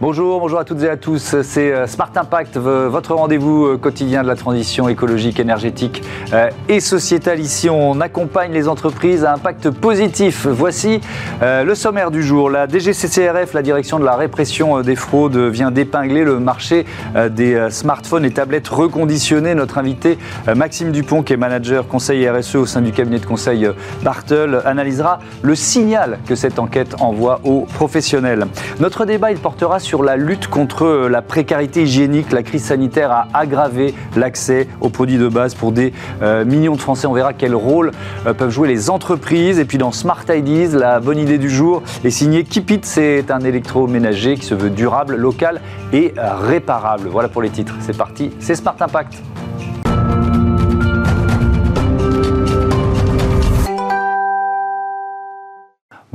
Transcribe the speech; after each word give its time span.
Bonjour, 0.00 0.38
bonjour 0.38 0.60
à 0.60 0.64
toutes 0.64 0.84
et 0.84 0.88
à 0.88 0.96
tous. 0.96 1.42
C'est 1.42 1.72
euh, 1.72 1.88
Smart 1.88 2.12
Impact, 2.14 2.56
votre 2.56 3.14
rendez-vous 3.14 3.66
euh, 3.66 3.78
quotidien 3.78 4.22
de 4.22 4.28
la 4.28 4.36
transition 4.36 4.88
écologique, 4.88 5.40
énergétique 5.40 6.04
euh, 6.32 6.50
et 6.68 6.78
sociétale. 6.78 7.40
Ici, 7.40 7.68
on 7.68 8.00
accompagne 8.00 8.52
les 8.52 8.68
entreprises 8.68 9.24
à 9.24 9.32
impact 9.32 9.70
positif. 9.70 10.46
Voici 10.46 11.00
le 11.42 11.74
sommaire 11.74 12.12
du 12.12 12.22
jour. 12.22 12.48
La 12.48 12.68
DGCCRF, 12.68 13.54
la 13.54 13.62
direction 13.62 13.98
de 13.98 14.04
la 14.04 14.14
répression 14.14 14.82
des 14.82 14.94
fraudes, 14.94 15.36
vient 15.36 15.72
d'épingler 15.72 16.22
le 16.22 16.38
marché 16.38 16.84
des 17.30 17.68
smartphones 17.70 18.24
et 18.24 18.30
tablettes 18.30 18.68
reconditionnés. 18.68 19.54
Notre 19.54 19.78
invité, 19.78 20.18
Maxime 20.54 20.90
Dupont, 20.92 21.22
qui 21.22 21.32
est 21.32 21.36
manager 21.36 21.86
conseil 21.86 22.28
RSE 22.28 22.56
au 22.56 22.66
sein 22.66 22.82
du 22.82 22.92
cabinet 22.92 23.18
de 23.18 23.26
conseil 23.26 23.68
Bartel, 24.02 24.60
analysera 24.64 25.20
le 25.42 25.54
signal 25.54 26.18
que 26.26 26.34
cette 26.34 26.58
enquête 26.58 26.94
envoie 27.00 27.40
aux 27.44 27.62
professionnels. 27.62 28.46
Notre 28.80 29.04
débat, 29.04 29.30
il 29.30 29.38
portera 29.38 29.78
sur 29.78 29.87
sur 29.88 30.02
la 30.02 30.18
lutte 30.18 30.48
contre 30.48 30.84
euh, 30.84 31.08
la 31.08 31.22
précarité 31.22 31.84
hygiénique. 31.84 32.30
La 32.30 32.42
crise 32.42 32.62
sanitaire 32.62 33.10
a 33.10 33.26
aggravé 33.32 33.94
l'accès 34.16 34.68
aux 34.82 34.90
produits 34.90 35.16
de 35.16 35.28
base 35.28 35.54
pour 35.54 35.72
des 35.72 35.94
euh, 36.20 36.44
millions 36.44 36.74
de 36.74 36.80
Français. 36.80 37.06
On 37.06 37.14
verra 37.14 37.32
quel 37.32 37.54
rôle 37.54 37.92
euh, 38.26 38.34
peuvent 38.34 38.50
jouer 38.50 38.68
les 38.68 38.90
entreprises. 38.90 39.58
Et 39.58 39.64
puis 39.64 39.78
dans 39.78 39.90
Smart 39.90 40.24
Ideas, 40.28 40.76
la 40.76 41.00
bonne 41.00 41.18
idée 41.18 41.38
du 41.38 41.48
jour 41.48 41.82
est 42.04 42.10
signée 42.10 42.44
Keep 42.44 42.84
C'est 42.84 43.30
un 43.30 43.40
électroménager 43.40 44.34
qui 44.34 44.44
se 44.44 44.54
veut 44.54 44.68
durable, 44.68 45.16
local 45.16 45.62
et 45.94 46.12
réparable. 46.18 47.08
Voilà 47.10 47.30
pour 47.30 47.40
les 47.40 47.48
titres. 47.48 47.74
C'est 47.80 47.96
parti, 47.96 48.30
c'est 48.40 48.56
Smart 48.56 48.76
Impact. 48.78 49.14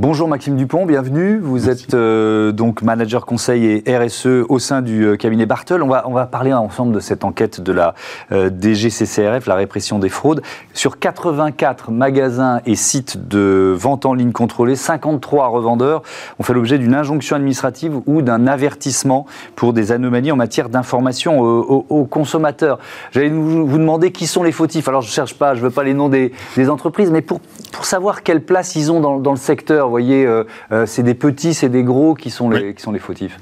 Bonjour 0.03 0.27
Maxime 0.27 0.57
Dupont, 0.57 0.85
bienvenue. 0.85 1.39
Vous 1.39 1.69
êtes 1.69 1.93
euh, 1.93 2.51
donc 2.51 2.81
manager 2.81 3.25
conseil 3.25 3.81
et 3.85 3.97
RSE 3.97 4.43
au 4.49 4.59
sein 4.59 4.81
du 4.81 5.05
euh, 5.05 5.15
cabinet 5.15 5.45
Bartel. 5.45 5.81
On 5.81 5.87
va, 5.87 6.03
on 6.09 6.11
va 6.11 6.25
parler 6.25 6.51
ensemble 6.51 6.93
de 6.93 6.99
cette 6.99 7.23
enquête 7.23 7.61
de 7.61 7.71
la 7.71 7.95
euh, 8.33 8.49
DGCCRF, 8.49 9.45
la 9.45 9.55
répression 9.55 9.99
des 9.99 10.09
fraudes. 10.09 10.41
Sur 10.73 10.99
84 10.99 11.89
magasins 11.91 12.59
et 12.65 12.75
sites 12.75 13.29
de 13.29 13.73
vente 13.77 14.05
en 14.05 14.13
ligne 14.13 14.33
contrôlés, 14.33 14.75
53 14.75 15.47
revendeurs 15.47 16.03
ont 16.37 16.43
fait 16.43 16.53
l'objet 16.53 16.79
d'une 16.79 16.95
injonction 16.95 17.37
administrative 17.37 18.01
ou 18.05 18.21
d'un 18.21 18.45
avertissement 18.45 19.25
pour 19.55 19.71
des 19.71 19.93
anomalies 19.93 20.33
en 20.33 20.35
matière 20.35 20.67
d'information 20.67 21.39
aux, 21.39 22.03
consommateurs. 22.03 22.77
J'allais 23.11 23.29
vous, 23.29 23.65
vous, 23.65 23.77
demander 23.77 24.11
qui 24.11 24.27
sont 24.27 24.43
les 24.43 24.51
fautifs. 24.51 24.89
Alors 24.89 24.99
je 24.99 25.07
ne 25.07 25.13
cherche 25.13 25.35
pas, 25.35 25.53
je 25.53 25.61
ne 25.61 25.67
veux 25.67 25.71
pas 25.71 25.85
les 25.85 25.93
noms 25.93 26.09
des, 26.09 26.33
des, 26.57 26.69
entreprises, 26.69 27.09
mais 27.09 27.21
pour, 27.21 27.39
pour 27.71 27.85
savoir 27.85 28.23
quelle 28.23 28.41
place 28.41 28.75
ils 28.75 28.91
ont 28.91 28.99
dans, 28.99 29.17
dans 29.17 29.31
le 29.31 29.37
secteur 29.37 29.92
voyez, 29.94 30.25
euh, 30.25 30.44
euh, 30.72 30.86
c'est 30.86 31.03
des 31.03 31.13
petits, 31.13 31.53
c'est 31.53 31.69
des 31.69 31.83
gros 31.83 32.16
qui 32.16 32.30
sont 32.30 32.49
les, 32.49 32.73
qui 32.73 32.81
sont 32.81 32.91
les 32.91 32.99
fautifs. 32.99 33.38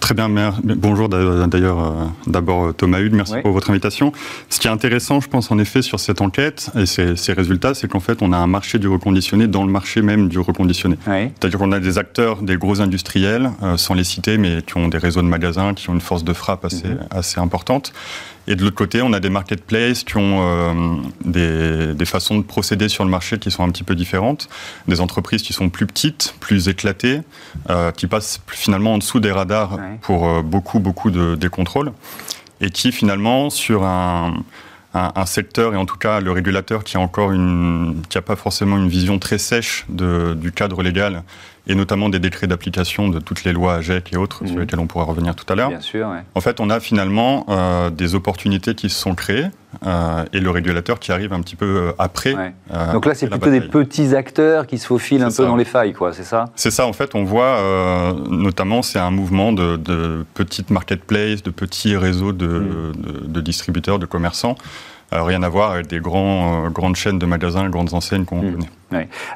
Très 0.00 0.14
bien, 0.14 0.28
bonjour 0.64 1.08
d'ailleurs 1.08 1.78
euh, 1.78 2.04
d'abord 2.26 2.74
Thomas 2.74 2.98
Hude, 2.98 3.14
merci 3.14 3.34
pour 3.42 3.52
votre 3.52 3.70
invitation. 3.70 4.12
Ce 4.48 4.58
qui 4.58 4.66
est 4.66 4.70
intéressant, 4.70 5.20
je 5.20 5.28
pense 5.28 5.50
en 5.52 5.58
effet 5.58 5.82
sur 5.82 6.00
cette 6.00 6.20
enquête 6.20 6.70
et 6.76 6.86
ces, 6.86 7.32
résultats, 7.32 7.74
c'est 7.74 7.86
qu'en 7.86 8.00
fait 8.00 8.20
on 8.20 8.32
a 8.32 8.36
un 8.36 8.46
marché 8.46 8.78
du 8.78 8.88
reconditionné 8.88 9.46
dans 9.46 9.64
le 9.64 9.70
marché 9.70 10.02
même 10.02 10.28
du 10.28 10.38
reconditionné. 10.38 10.96
C'est-à-dire 11.04 11.58
qu'on 11.58 11.72
a 11.72 11.80
des 11.80 11.96
acteurs, 11.98 12.42
des 12.42 12.56
gros 12.56 12.80
industriels, 12.80 13.50
sans 13.76 13.94
les 13.94 14.04
citer, 14.04 14.36
mais 14.36 14.62
qui 14.62 14.76
ont 14.78 14.88
des 14.88 14.98
réseaux 14.98 15.22
de 15.22 15.28
magasins, 15.28 15.74
qui 15.74 15.88
ont 15.90 15.94
une 15.94 16.00
force 16.00 16.24
de 16.24 16.32
frappe 16.32 16.64
assez, 16.64 16.88
mhm. 16.88 17.06
assez 17.10 17.38
importante. 17.38 17.92
Et 18.50 18.56
de 18.56 18.64
l'autre 18.64 18.74
côté, 18.74 19.00
on 19.00 19.12
a 19.12 19.20
des 19.20 19.30
marketplaces 19.30 20.02
qui 20.02 20.16
ont 20.16 20.40
euh, 20.42 21.94
des, 21.94 22.04
façons 22.04 22.36
de 22.36 22.42
procéder 22.42 22.88
sur 22.88 23.04
le 23.04 23.10
marché 23.10 23.38
qui 23.38 23.48
sont 23.48 23.62
un 23.62 23.70
petit 23.70 23.84
peu 23.84 23.94
différentes, 23.94 24.48
des 24.88 25.00
entreprises 25.00 25.42
qui 25.42 25.52
sont 25.52 25.70
plus 25.70 25.86
petites, 25.86 26.34
plus 26.40 26.68
éclatées, 26.68 27.20
euh, 27.70 27.92
qui 27.92 28.08
passent 28.08 28.40
finalement 28.48 28.94
en 28.94 28.98
dessous 28.98 29.20
des 29.20 29.30
radars 29.30 29.78
pour 30.02 30.28
euh, 30.28 30.42
beaucoup, 30.42 30.80
beaucoup 30.80 31.12
de, 31.12 31.36
des 31.36 31.48
contrôles, 31.48 31.92
et 32.60 32.70
qui 32.70 32.90
finalement, 32.90 33.50
sur 33.50 33.84
un, 33.84 34.42
un, 34.94 35.26
secteur 35.26 35.74
et 35.74 35.76
en 35.76 35.86
tout 35.86 35.96
cas 35.96 36.20
le 36.20 36.32
régulateur 36.32 36.82
qui 36.82 36.96
a 36.96 37.00
encore 37.00 37.30
une, 37.30 38.02
qui 38.08 38.18
a 38.18 38.22
pas 38.22 38.34
forcément 38.34 38.76
une 38.76 38.88
vision 38.88 39.20
très 39.20 39.38
sèche 39.38 39.84
de, 39.88 40.34
du 40.34 40.50
cadre 40.50 40.82
légal 40.82 41.22
et 41.70 41.76
notamment 41.76 42.08
des 42.08 42.18
décrets 42.18 42.48
d'application 42.48 43.08
de 43.08 43.20
toutes 43.20 43.44
les 43.44 43.52
lois 43.52 43.74
AGEC 43.74 44.12
et 44.12 44.16
autres 44.16 44.44
sur 44.44 44.54
mhm. 44.54 44.60
lesquelles 44.62 44.80
on 44.80 44.88
pourra 44.88 45.04
revenir 45.04 45.36
tout 45.36 45.50
à 45.52 45.54
l'heure. 45.54 45.68
Bien 45.68 45.80
sûr. 45.80 46.12
En 46.34 46.40
fait, 46.40 46.58
on 46.58 46.68
a 46.68 46.80
finalement 46.80 47.46
euh, 47.48 47.90
des 47.90 48.16
opportunités 48.16 48.74
qui 48.74 48.90
se 48.90 48.98
sont 48.98 49.14
créées 49.14 49.46
euh, 49.86 50.24
et 50.32 50.40
le 50.40 50.50
régulateur 50.50 50.98
qui 50.98 51.12
arrive 51.12 51.32
un 51.32 51.40
petit 51.40 51.56
peu 51.56 51.64
euh, 51.64 51.92
après. 51.98 52.34
Donc 52.92 53.06
là, 53.06 53.14
c'est 53.14 53.28
plutôt 53.28 53.50
des 53.50 53.60
petits 53.60 54.14
acteurs 54.14 54.66
qui 54.66 54.78
se 54.78 54.86
faufilent 54.86 55.22
un 55.22 55.30
peu 55.30 55.44
dans 55.44 55.56
les 55.56 55.64
failles, 55.64 55.92
quoi. 55.92 56.12
C'est 56.12 56.24
ça? 56.24 56.46
C'est 56.56 56.70
ça. 56.70 56.86
En 56.86 56.92
fait, 56.92 57.14
on 57.14 57.24
voit 57.24 57.60
notamment 58.28 58.82
c'est 58.82 58.98
un 58.98 59.10
mouvement 59.10 59.52
de, 59.52 59.76
de, 59.76 60.24
petites 60.34 60.70
marketplaces, 60.70 61.42
de 61.42 61.50
petits 61.50 61.96
réseaux 61.96 62.32
de, 62.32 62.92
de 63.22 63.40
distributeurs, 63.40 63.98
de 63.98 64.06
commerçants 64.06 64.56
euh, 65.12 65.24
rien 65.24 65.42
à 65.42 65.48
voir 65.48 65.72
avec 65.72 65.88
des 65.88 65.98
grands, 65.98 66.66
euh, 66.66 66.68
grandes 66.68 66.94
chaînes 66.94 67.18
de 67.18 67.26
magasins, 67.26 67.68
grandes 67.68 67.94
enseignes 67.94 68.24
qu'on 68.24 68.42
hmm. 68.42 68.52
connaît. 68.52 68.70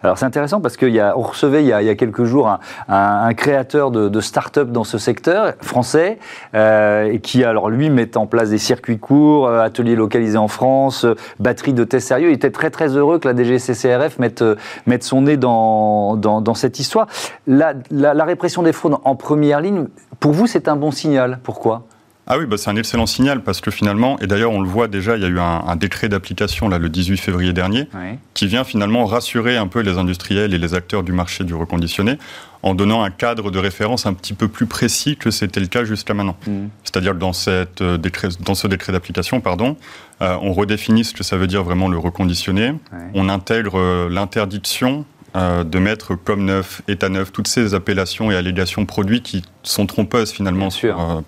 Alors 0.02 0.18
c'est 0.18 0.24
intéressant 0.24 0.60
parce 0.60 0.76
qu'on 0.76 0.88
recevait 1.22 1.62
il 1.62 1.66
y, 1.66 1.72
a, 1.72 1.80
il 1.80 1.86
y, 1.86 1.90
a, 1.90 1.94
quelques 1.94 2.24
jours 2.24 2.48
un, 2.48 2.58
un, 2.88 3.34
créateur 3.34 3.92
de, 3.92 4.08
de 4.08 4.20
start-up 4.20 4.70
dans 4.70 4.82
ce 4.82 4.98
secteur 4.98 5.54
français 5.60 6.18
euh, 6.54 7.18
qui 7.18 7.44
alors 7.44 7.70
lui 7.70 7.88
met 7.88 8.16
en 8.16 8.26
place 8.26 8.50
des 8.50 8.58
circuits 8.58 8.98
courts, 8.98 9.46
euh, 9.46 9.60
ateliers 9.60 9.94
localisés 9.94 10.23
en 10.36 10.48
France, 10.48 11.06
batterie 11.40 11.72
de 11.72 11.84
tests 11.84 12.08
sérieux. 12.08 12.30
Il 12.30 12.34
était 12.34 12.50
très 12.50 12.70
très 12.70 12.88
heureux 12.96 13.18
que 13.18 13.28
la 13.28 13.34
DGCCRF 13.36 14.18
mette, 14.18 14.44
mette 14.86 15.04
son 15.04 15.22
nez 15.22 15.36
dans, 15.36 16.16
dans, 16.16 16.40
dans 16.40 16.54
cette 16.54 16.78
histoire. 16.78 17.06
La, 17.46 17.74
la, 17.90 18.14
la 18.14 18.24
répression 18.24 18.62
des 18.62 18.72
fraudes 18.72 18.96
en 19.04 19.16
première 19.16 19.60
ligne, 19.60 19.86
pour 20.20 20.32
vous 20.32 20.46
c'est 20.46 20.68
un 20.68 20.76
bon 20.76 20.90
signal. 20.90 21.38
Pourquoi? 21.42 21.84
Ah 22.26 22.38
oui, 22.38 22.46
bah 22.46 22.56
c'est 22.56 22.70
un 22.70 22.76
excellent 22.76 23.04
signal 23.04 23.42
parce 23.42 23.60
que 23.60 23.70
finalement, 23.70 24.18
et 24.20 24.26
d'ailleurs 24.26 24.50
on 24.50 24.62
le 24.62 24.68
voit 24.68 24.88
déjà, 24.88 25.16
il 25.16 25.22
y 25.22 25.26
a 25.26 25.28
eu 25.28 25.38
un, 25.38 25.76
décret 25.76 26.08
d'application 26.08 26.70
là 26.70 26.78
le 26.78 26.88
18 26.88 27.18
février 27.18 27.52
dernier 27.52 27.86
qui 28.32 28.46
vient 28.46 28.64
finalement 28.64 29.04
rassurer 29.04 29.58
un 29.58 29.66
peu 29.66 29.80
les 29.80 29.98
industriels 29.98 30.54
et 30.54 30.58
les 30.58 30.74
acteurs 30.74 31.02
du 31.02 31.12
marché 31.12 31.44
du 31.44 31.54
reconditionné 31.54 32.18
en 32.64 32.74
donnant 32.74 33.02
un 33.02 33.10
cadre 33.10 33.50
de 33.50 33.58
référence 33.58 34.06
un 34.06 34.14
petit 34.14 34.32
peu 34.32 34.48
plus 34.48 34.64
précis 34.64 35.16
que 35.16 35.30
c'était 35.30 35.60
le 35.60 35.66
cas 35.66 35.84
jusqu'à 35.84 36.14
maintenant. 36.14 36.36
Mmh. 36.46 36.68
C'est-à-dire 36.82 37.12
que 37.12 37.18
dans, 37.18 37.34
cette 37.34 37.82
euh, 37.82 37.98
décret, 37.98 38.28
dans 38.40 38.54
ce 38.54 38.66
décret 38.66 38.90
d'application, 38.90 39.42
pardon, 39.42 39.76
euh, 40.22 40.38
on 40.40 40.54
redéfinit 40.54 41.04
ce 41.04 41.12
que 41.12 41.22
ça 41.22 41.36
veut 41.36 41.46
dire 41.46 41.62
vraiment 41.62 41.88
le 41.88 41.98
reconditionné, 41.98 42.72
on 43.12 43.28
intègre 43.28 43.78
euh, 43.78 44.08
l'interdiction 44.08 45.04
euh, 45.36 45.62
de 45.62 45.78
mettre 45.78 46.14
comme 46.14 46.46
neuf, 46.46 46.80
état 46.88 47.10
neuf, 47.10 47.32
toutes 47.32 47.48
ces 47.48 47.74
appellations 47.74 48.30
et 48.30 48.36
allégations 48.36 48.86
produits 48.86 49.20
qui 49.20 49.42
sont 49.62 49.84
trompeuses 49.84 50.32
finalement 50.32 50.68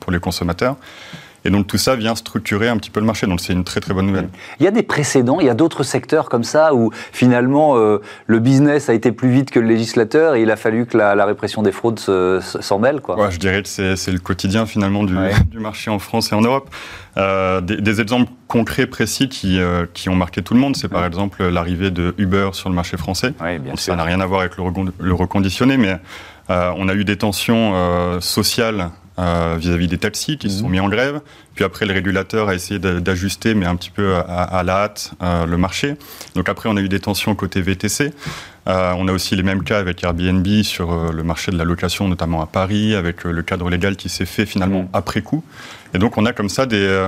pour 0.01 0.13
les 0.13 0.21
consommateurs. 0.21 0.77
Et 1.47 1.51
donc 1.51 1.69
tout 1.69 1.79
ça 1.79 1.95
vient 1.95 2.17
structurer 2.17 2.69
un 2.69 2.77
petit 2.77 2.91
peu 2.91 3.01
le 3.01 3.07
marché. 3.07 3.27
Donc 3.27 3.41
c'est 3.41 3.53
une 3.53 3.65
très 3.65 3.81
très 3.81 3.95
bonne 3.95 4.07
nouvelle. 4.07 4.29
Il 4.59 4.65
y 4.65 4.67
a 4.67 4.73
des 4.73 4.83
précédents, 4.83 5.39
il 5.39 5.47
y 5.47 5.49
a 5.49 5.55
d'autres 5.55 5.85
secteurs 5.85 6.29
comme 6.29 6.45
ça 6.45 6.75
où 6.75 6.91
finalement 7.13 7.77
euh, 7.77 8.01
le 8.27 8.41
business 8.41 8.89
a 8.89 8.95
été 8.95 9.13
plus 9.13 9.31
vite 9.31 9.51
que 9.51 9.61
le 9.61 9.69
législateur 9.69 10.35
et 10.35 10.43
il 10.43 10.51
a 10.51 10.57
fallu 10.57 10.87
que 10.87 10.99
la, 10.99 11.27
répression 11.27 11.63
des 11.63 11.73
fraudes 11.73 11.99
s'en 11.99 12.79
mêle. 12.79 13.01
Quoi. 13.01 13.19
Ouais, 13.19 13.31
je 13.31 13.39
dirais 13.39 13.63
que 13.63 13.69
c'est 13.69 14.13
le 14.13 14.19
quotidien 14.19 14.67
finalement 14.67 15.05
du, 15.05 15.17
du, 15.51 15.59
marché 15.59 15.91
en 15.91 15.99
France 15.99 16.33
et 16.33 16.35
en 16.35 16.41
Europe. 16.41 16.69
Euh, 17.17 17.61
des, 17.61 18.01
exemples 18.01 18.31
concrets, 18.47 18.87
précis 18.87 19.29
qui, 19.29 19.59
euh, 19.59 19.87
qui 19.95 20.09
ont 20.09 20.15
marqué 20.15 20.43
tout 20.43 20.55
le 20.55 20.61
monde, 20.61 20.77
c'est 20.77 20.89
par 20.89 21.05
exemple 21.07 21.45
l'arrivée 21.45 21.91
de 21.91 22.15
Uber 22.19 22.51
sur 22.53 22.69
le 22.69 22.75
marché 22.75 22.97
français. 22.97 23.33
bien 23.41 23.77
ça 23.77 23.97
n'a 23.97 24.05
rien 24.05 24.21
à 24.21 24.27
voir 24.27 24.41
avec 24.41 24.57
le, 24.57 25.15
reconditionné, 25.15 25.77
mais 25.77 25.97
on 26.49 26.89
a 26.89 26.95
eu 26.95 27.05
des 27.05 27.17
tensions 27.17 28.21
sociales 28.21 28.91
euh, 29.19 29.57
vis-à-vis 29.59 29.87
des 29.87 29.99
taxis 29.99 30.37
qui 30.37 30.51
se 30.51 30.59
sont 30.59 30.67
mhm. 30.67 30.73
mis 30.73 30.81
en 30.81 30.89
grève. 30.89 31.21
Puis 31.55 31.65
après, 31.65 31.87
le 31.87 31.95
régulateur 31.95 32.49
a 32.49 32.55
essayé 32.55 32.79
d'ajuster, 32.79 33.55
mais 33.55 33.67
un 33.67 33.77
petit 33.77 33.91
peu 33.91 34.17
à, 34.17 34.63
la 34.63 34.83
hâte, 34.83 35.13
euh, 35.23 35.47
le 35.47 35.57
marché. 35.57 35.97
Donc 36.35 36.49
après, 36.49 36.69
on 36.69 36.77
a 36.77 36.81
eu 36.81 36.89
des 36.89 37.01
tensions 37.01 37.35
côté 37.35 37.63
VTC. 37.63 38.13
Euh, 38.69 38.93
on 38.99 39.09
a 39.09 39.13
aussi 39.13 39.37
les 39.37 39.43
mêmes 39.43 39.63
cas 39.63 39.79
avec 39.79 40.03
Airbnb 40.05 40.47
sur 40.63 41.13
le 41.13 41.23
marché 41.23 41.51
de 41.51 41.57
la 41.57 41.65
location, 41.65 42.09
notamment 42.09 42.43
à 42.43 42.47
Paris, 42.47 42.95
avec 42.95 43.25
le 43.25 43.43
cadre 43.43 43.71
légal 43.71 43.97
qui 43.97 44.09
s'est 44.09 44.27
fait 44.27 44.45
finalement 44.45 44.83
mhm. 44.83 44.89
après 44.93 45.23
coup. 45.23 45.43
Et 45.95 45.99
donc, 45.99 46.19
on 46.19 46.27
a 46.27 46.33
comme 46.33 46.51
ça 46.51 46.67
des 46.67 47.07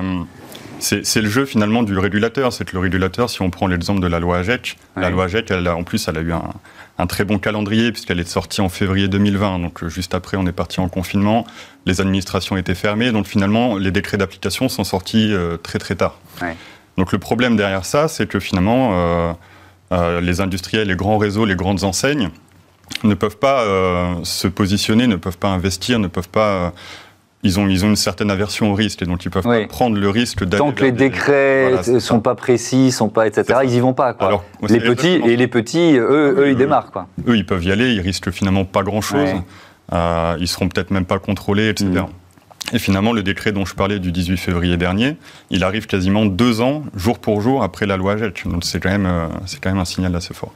c'est 0.81 1.21
le 1.21 1.29
jeu 1.29 1.45
finalement 1.45 1.83
du 1.83 1.97
régulateur. 1.99 2.53
C'est 2.53 2.65
que 2.65 2.75
le 2.75 2.81
régulateur, 2.81 3.31
si 3.31 3.43
on 3.43 3.51
prend 3.51 3.67
l'exemple 3.67 4.01
de 4.01 4.07
la 4.07 4.21
loi 4.21 4.39
AGEC, 4.39 4.79
la 4.97 5.11
loi 5.11 5.25
AGEC, 5.25 5.51
elle 5.51 5.69
en 5.69 5.85
plus, 5.85 6.09
elle 6.09 6.19
a 6.19 6.21
eu 6.21 6.33
un, 6.33 6.43
un 6.99 7.07
très 7.07 7.25
bon 7.25 7.39
calendrier 7.39 7.93
puisqu'elle 7.93 8.19
est 8.19 8.29
sortie 8.29 8.61
en 8.61 8.69
février 8.69 9.09
2020. 9.09 9.61
Donc 9.61 9.83
euh, 9.83 9.89
juste 9.89 10.15
après, 10.15 10.37
on 10.37 10.47
est 10.47 10.53
parti 10.53 10.81
en 10.81 10.89
confinement. 10.89 11.47
Les 11.87 12.01
administrations 12.01 12.57
étaient 12.57 12.75
fermées. 12.75 13.13
Donc 13.13 13.27
finalement, 13.27 13.79
les 13.79 13.93
décrets 13.93 14.19
d'application 14.19 14.69
sont 14.69 14.85
sortis 14.85 15.33
euh, 15.33 15.57
très 15.57 15.79
très 15.79 15.95
tard. 15.95 16.19
Donc 16.97 17.13
le 17.13 17.19
problème 17.19 17.57
derrière 17.57 17.85
ça, 17.85 18.09
c'est 18.09 18.27
que 18.27 18.41
finalement, 18.41 18.91
euh, 19.93 20.21
les 20.21 20.41
industriels, 20.41 20.89
les 20.89 20.97
grands 20.97 21.19
réseaux, 21.19 21.45
les 21.45 21.55
grandes 21.55 21.85
enseignes 21.85 22.31
ne 23.05 23.15
peuvent 23.15 23.37
pas 23.37 23.65
se 24.25 24.49
positionner, 24.49 25.07
ne 25.07 25.17
peuvent 25.17 25.39
pas 25.39 25.49
investir, 25.49 25.99
ne 25.99 26.09
peuvent 26.09 26.29
pas 26.29 26.73
ils 27.45 27.61
ont, 27.61 27.69
ils 27.69 27.85
ont 27.85 27.89
une 27.89 27.97
certaine 27.97 28.31
aversion 28.31 28.73
au 28.73 28.75
risque 28.75 29.03
et 29.03 29.05
donc 29.05 29.25
ils 29.25 29.31
peuvent 29.31 29.45
pas 29.45 29.67
prendre 29.67 29.97
le 29.97 30.09
risque 30.09 30.45
d'aller. 30.45 30.59
Tant 30.59 30.73
que 30.73 30.83
les 30.83 30.93
décrets 30.93 31.73
ne 31.87 31.99
sont 31.99 32.21
pas 32.21 32.35
précis, 32.35 32.91
sont 32.91 33.09
pas 33.09 33.27
etc. 33.27 33.61
Ils 33.65 33.75
y 33.75 33.81
vont 33.81 33.95
pas. 33.95 34.13
Quoi. 34.13 34.45
les 34.69 34.81
petits 34.81 35.21
et 35.25 35.37
les 35.37 35.47
petits, 35.47 35.97
eux, 35.97 36.35
eux, 36.39 36.51
ils 36.51 36.57
démarrent 36.57 36.91
quoi. 36.91 37.07
Eux, 37.27 37.37
ils 37.37 37.47
peuvent 37.47 37.65
y 37.65 37.71
aller, 37.73 37.93
ils 37.93 38.01
risquent 38.01 38.31
finalement 38.31 38.65
pas 38.65 38.83
grand 38.83 39.01
chose. 39.01 39.29
euh, 39.93 40.37
ils 40.41 40.49
seront 40.49 40.69
peut-être 40.69 40.91
même 40.91 41.05
pas 41.07 41.19
contrôlés, 41.19 41.69
etc. 41.69 42.05
Et 42.73 42.79
finalement, 42.79 43.13
le 43.13 43.23
décret 43.23 43.53
dont 43.53 43.65
je 43.65 43.75
parlais 43.75 43.99
du 43.99 44.13
18 44.13 44.37
février 44.37 44.77
dernier, 44.77 45.17
il 45.51 45.65
arrive 45.65 45.87
quasiment 45.87 46.27
deux 46.27 46.61
ans, 46.61 46.83
jour 46.95 47.19
pour 47.19 47.41
jour, 47.41 47.63
après 47.63 47.87
la 47.87 47.97
loi 47.97 48.17
GET. 48.17 48.35
Donc 48.45 48.65
c'est 48.65 48.79
quand, 48.79 48.91
même, 48.91 49.07
euh, 49.07 49.27
quand 49.63 49.71
même 49.71 49.79
un 49.79 49.87
signal 49.87 50.15
assez 50.15 50.35
fort. 50.35 50.53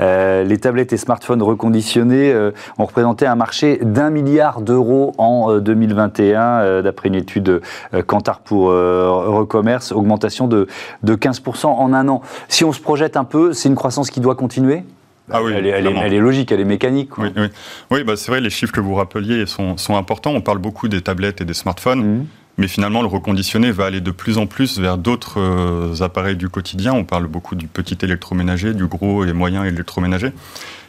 Euh, 0.00 0.44
les 0.44 0.58
tablettes 0.58 0.94
et 0.94 0.96
smartphones 0.96 1.42
reconditionnés 1.42 2.32
euh, 2.32 2.52
ont 2.78 2.86
représenté 2.86 3.26
un 3.26 3.34
marché 3.34 3.78
d'un 3.82 4.08
milliard 4.08 4.62
d'euros 4.62 5.14
en 5.18 5.58
2021, 5.58 6.82
d'après 6.82 7.08
une 7.08 7.14
étude 7.14 7.60
Kantar 8.06 8.40
pour 8.40 8.68
Recommerce, 8.68 9.92
augmentation 9.92 10.48
de 10.48 10.66
15% 11.04 11.66
en 11.66 11.92
un 11.92 12.08
an. 12.08 12.22
Si 12.48 12.64
on 12.64 12.72
se 12.72 12.80
projette 12.80 13.16
un 13.16 13.24
peu, 13.24 13.52
c'est 13.52 13.68
une 13.68 13.74
croissance 13.74 14.10
qui 14.10 14.20
doit 14.20 14.36
continuer? 14.36 14.84
Ah 15.30 15.42
oui, 15.42 15.52
elle, 15.54 15.66
est, 15.66 16.18
logique, 16.18 16.50
elle 16.52 16.60
est 16.60 16.64
mécanique. 16.64 17.16
Oui, 17.18 17.28
oui. 17.36 17.46
oui 17.90 18.04
bah, 18.04 18.16
c'est 18.16 18.30
vrai, 18.30 18.40
les 18.40 18.50
chiffres 18.50 18.72
que 18.72 18.80
vous 18.80 18.94
rappeliez 18.94 19.46
sont, 19.46 19.76
sont, 19.76 19.96
importants. 19.96 20.32
On 20.32 20.40
parle 20.40 20.58
beaucoup 20.58 20.88
des 20.88 21.00
tablettes 21.00 21.40
et 21.40 21.44
des 21.44 21.54
smartphones. 21.54 22.18
Mhm. 22.18 22.26
Mais 22.58 22.68
finalement, 22.68 23.00
le 23.00 23.08
reconditionné 23.08 23.70
va 23.70 23.86
aller 23.86 24.00
de 24.00 24.10
plus 24.10 24.36
en 24.36 24.46
plus 24.46 24.78
vers 24.78 24.98
d'autres 24.98 25.40
euh, 25.40 26.02
appareils 26.02 26.36
du 26.36 26.48
quotidien. 26.48 26.92
On 26.92 27.04
parle 27.04 27.26
beaucoup 27.26 27.54
du 27.54 27.66
petit 27.66 27.96
électroménager, 28.02 28.74
du 28.74 28.86
gros 28.86 29.24
et 29.24 29.32
moyen 29.32 29.64
électroménager. 29.64 30.32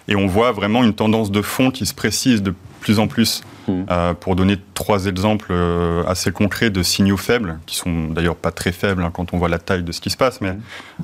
Et 0.09 0.15
on 0.15 0.27
voit 0.27 0.51
vraiment 0.51 0.83
une 0.83 0.93
tendance 0.93 1.31
de 1.31 1.41
fond 1.41 1.71
qui 1.71 1.85
se 1.85 1.93
précise 1.93 2.43
de 2.43 2.53
plus 2.81 2.99
en 2.99 3.07
plus. 3.07 3.43
Hmm. 3.67 3.83
Euh, 3.89 4.13
pour 4.13 4.35
donner 4.35 4.57
trois 4.73 5.05
exemples 5.05 5.47
euh, 5.51 6.03
assez 6.05 6.31
concrets 6.31 6.69
de 6.69 6.83
signaux 6.83 7.15
faibles, 7.15 7.59
qui 7.65 7.77
sont 7.77 8.09
d'ailleurs 8.09 8.35
pas 8.35 8.51
très 8.51 8.73
faibles 8.73 9.03
hein, 9.03 9.11
quand 9.13 9.33
on 9.33 9.37
voit 9.37 9.47
la 9.47 9.59
taille 9.59 9.83
de 9.83 9.91
ce 9.93 10.01
qui 10.01 10.09
se 10.09 10.17
passe, 10.17 10.41
mais 10.41 10.57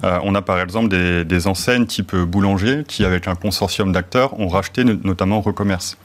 euh, 0.04 0.20
on 0.24 0.36
a 0.36 0.42
par 0.42 0.60
exemple 0.60 0.90
des, 0.90 1.48
enseignes 1.48 1.86
type 1.86 2.16
boulanger 2.16 2.84
qui, 2.86 3.06
avec 3.06 3.30
un 3.30 3.36
consortium 3.36 3.94
d'acteurs, 3.94 4.38
ont 4.40 4.50
racheté 4.50 4.84
notamment 4.84 5.40
Recommerce. 5.40 5.98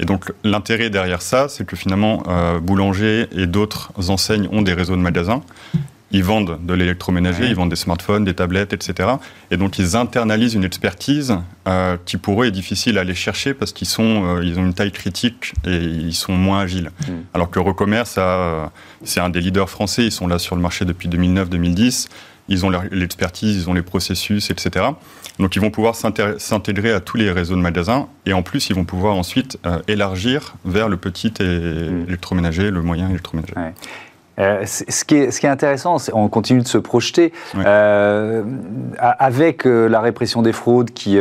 Et 0.00 0.04
donc 0.04 0.32
l'intérêt 0.42 0.88
derrière 0.88 1.20
ça, 1.20 1.48
c'est 1.48 1.64
que 1.64 1.76
finalement, 1.76 2.22
Boulanger 2.62 3.28
et 3.32 3.46
d'autres 3.46 3.92
enseignes 4.08 4.48
ont 4.50 4.62
des 4.62 4.72
réseaux 4.72 4.96
de 4.96 5.00
magasins 5.00 5.42
ils 6.12 6.22
vendent 6.22 6.58
de 6.62 6.74
l'électroménager, 6.74 7.46
ils 7.46 7.54
vendent 7.54 7.70
des 7.70 7.76
smartphones, 7.76 8.24
des 8.24 8.34
tablettes, 8.34 8.74
etc. 8.74 9.08
Et 9.50 9.56
donc 9.56 9.78
ils 9.78 9.96
internalisent 9.96 10.54
une 10.54 10.64
expertise 10.64 11.38
euh, 11.66 11.96
qui 12.04 12.18
pour 12.18 12.42
eux 12.42 12.46
est 12.46 12.50
difficile 12.50 12.98
à 12.98 13.00
aller 13.00 13.14
chercher 13.14 13.54
parce 13.54 13.72
qu'ils 13.72 13.88
sont, 13.88 14.36
euh, 14.36 14.44
ils 14.44 14.58
ont 14.58 14.64
une 14.64 14.74
taille 14.74 14.92
critique 14.92 15.54
et 15.66 15.76
ils 15.76 16.14
sont 16.14 16.34
moins 16.34 16.60
agiles. 16.60 16.90
Hmm. 17.08 17.22
Alors 17.32 17.50
que 17.50 17.58
Recommerce, 17.58 18.16
euh, 18.18 18.66
c'est 19.04 19.20
un 19.20 19.30
des 19.30 19.40
leaders 19.40 19.70
français, 19.70 20.04
ils 20.04 20.12
sont 20.12 20.26
là 20.26 20.38
sur 20.38 20.54
le 20.54 20.62
marché 20.62 20.84
depuis 20.84 21.08
2009-2010. 21.08 22.08
Ils 22.48 22.66
ont 22.66 22.70
l'expertise, 22.90 23.56
ils 23.56 23.70
ont 23.70 23.72
les 23.72 23.82
processus, 23.82 24.50
etc. 24.50 24.86
Donc 25.38 25.56
ils 25.56 25.60
vont 25.60 25.70
pouvoir 25.70 25.94
s'intégrer 25.94 26.92
à 26.92 27.00
tous 27.00 27.16
les 27.16 27.30
réseaux 27.30 27.54
de 27.54 27.60
magasins 27.60 28.08
et 28.26 28.34
en 28.34 28.42
plus 28.42 28.68
ils 28.68 28.74
vont 28.74 28.84
pouvoir 28.84 29.14
ensuite 29.14 29.58
élargir 29.88 30.54
vers 30.66 30.88
le 30.88 30.98
petit 30.98 31.32
hmm. 31.40 32.08
électroménager, 32.08 32.70
le 32.70 32.82
moyen 32.82 33.08
électroménager. 33.08 33.54
Euh, 34.38 34.62
ce, 34.64 35.04
qui 35.04 35.16
est, 35.16 35.30
ce, 35.30 35.40
qui 35.40 35.46
est, 35.46 35.50
intéressant, 35.50 35.96
on 36.14 36.28
continue 36.28 36.62
de 36.62 36.68
se 36.68 36.78
projeter 36.78 37.32
euh, 37.56 38.42
avec 38.98 39.66
euh, 39.66 39.88
la 39.88 40.00
répression 40.00 40.40
des 40.40 40.52
fraudes 40.52 40.90
qui, 40.90 41.18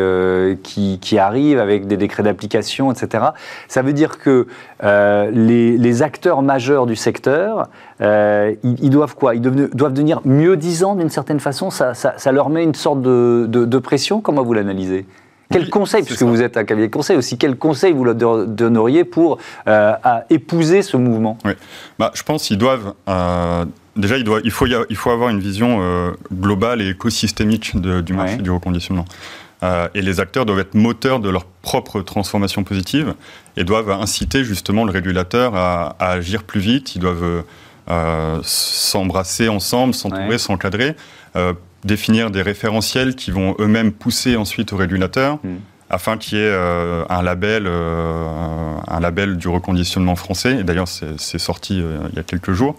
qui, 0.64 1.00
qui, 1.00 1.18
arrive, 1.18 1.60
avec 1.60 1.88
des 1.88 1.98
décrets 1.98 2.24
d'application, 2.24 2.92
etc. 2.92 3.26
Ça 3.68 3.82
veut 3.82 3.94
dire 3.94 4.18
que 4.18 4.48
les, 4.82 5.78
les, 5.78 6.02
acteurs 6.02 6.42
majeurs 6.42 6.86
du 6.86 6.96
secteur, 6.96 7.70
ils, 8.00 8.90
doivent 8.90 9.16
quoi? 9.16 9.36
Ils 9.36 9.42
doivent, 9.42 9.94
devenir 9.94 10.22
mieux 10.26 10.58
disants 10.58 10.96
d'une 10.96 11.10
certaine 11.10 11.40
façon? 11.40 11.70
Ça, 11.70 11.94
ça, 11.94 12.14
ça, 12.18 12.32
leur 12.32 12.50
met 12.50 12.64
une 12.64 12.76
sorte 12.76 13.02
de, 13.02 13.46
de, 13.48 13.66
de 13.66 13.78
pression? 13.78 14.22
Comment 14.22 14.44
vous 14.44 14.54
l'analysez? 14.54 15.06
Quel 15.52 15.70
conseil, 15.70 16.04
puisque 16.04 16.24
vous 16.24 16.42
êtes 16.42 16.58
un 16.58 16.64
cabinet 16.64 16.88
de 16.88 16.94
conseil 16.94 17.18
aussi, 17.18 17.38
quel 17.38 17.56
conseil 17.56 17.94
vous 17.94 18.04
leur 18.04 18.16
donneriez 18.16 19.04
pour 19.04 19.38
euh, 19.68 19.94
épouser 20.30 20.82
ce 20.82 20.98
mouvement? 20.98 21.38
Oui. 21.46 21.54
bah, 22.00 22.12
Je 22.14 22.24
pense 22.24 22.44
qu'ils 22.44 22.58
doivent. 22.58 22.94
Euh, 23.10 23.66
déjà, 23.96 24.18
il, 24.18 24.24
doit, 24.24 24.40
il, 24.44 24.52
faut 24.52 24.66
il 24.68 24.96
faut 24.96 25.12
avoir 25.12 25.30
une 25.30 25.40
vision 25.40 25.80
euh, 25.82 26.12
globale 26.34 26.82
et 26.82 26.90
écosystémique 26.90 27.76
du 27.78 28.14
marché 28.14 28.38
du 28.38 28.52
reconditionnement. 28.52 29.06
et 29.94 30.02
les 30.02 30.20
acteurs 30.20 30.46
doivent 30.46 30.60
être 30.60 30.76
moteurs 30.76 31.20
de 31.20 31.30
leur 31.30 31.46
propre 31.46 32.02
transformation 32.02 32.64
positive 32.64 33.14
et 33.58 33.64
doivent 33.64 33.92
inciter 33.92 34.44
justement 34.44 34.86
le 34.86 34.92
régulateur 34.92 35.56
à, 35.56 35.96
agir 36.00 36.44
plus 36.44 36.60
vite. 36.60 36.96
Ils 36.96 37.00
doivent 37.00 37.44
s'embrasser 38.44 39.50
ensemble, 39.50 39.94
s'entourer, 39.94 40.38
s'encadrer 40.38 40.96
définir 41.84 42.32
des 42.32 42.42
référentiels 42.42 43.16
qui 43.16 43.32
vont 43.32 43.56
eux-mêmes 43.60 43.92
pousser 43.92 44.36
ensuite 44.36 44.74
au 44.74 44.78
régulateur. 44.78 45.40
Hmm. 45.44 45.58
afin 45.90 46.18
qu'il 46.18 46.38
y 46.38 46.42
ait 46.42 46.46
euh, 46.46 47.04
un 47.10 47.22
label, 47.22 47.66
euh, 47.68 48.76
un 48.88 49.00
label 49.02 49.38
du 49.38 49.50
reconditionnement 49.50 50.16
français. 50.16 50.60
Et 50.60 50.64
d'ailleurs, 50.64 50.88
c'est 50.88 51.40
sorti 51.40 51.82
euh, 51.82 52.00
il 52.12 52.16
y 52.16 52.20
a 52.20 52.24
quelques 52.24 52.54
jours. 52.54 52.76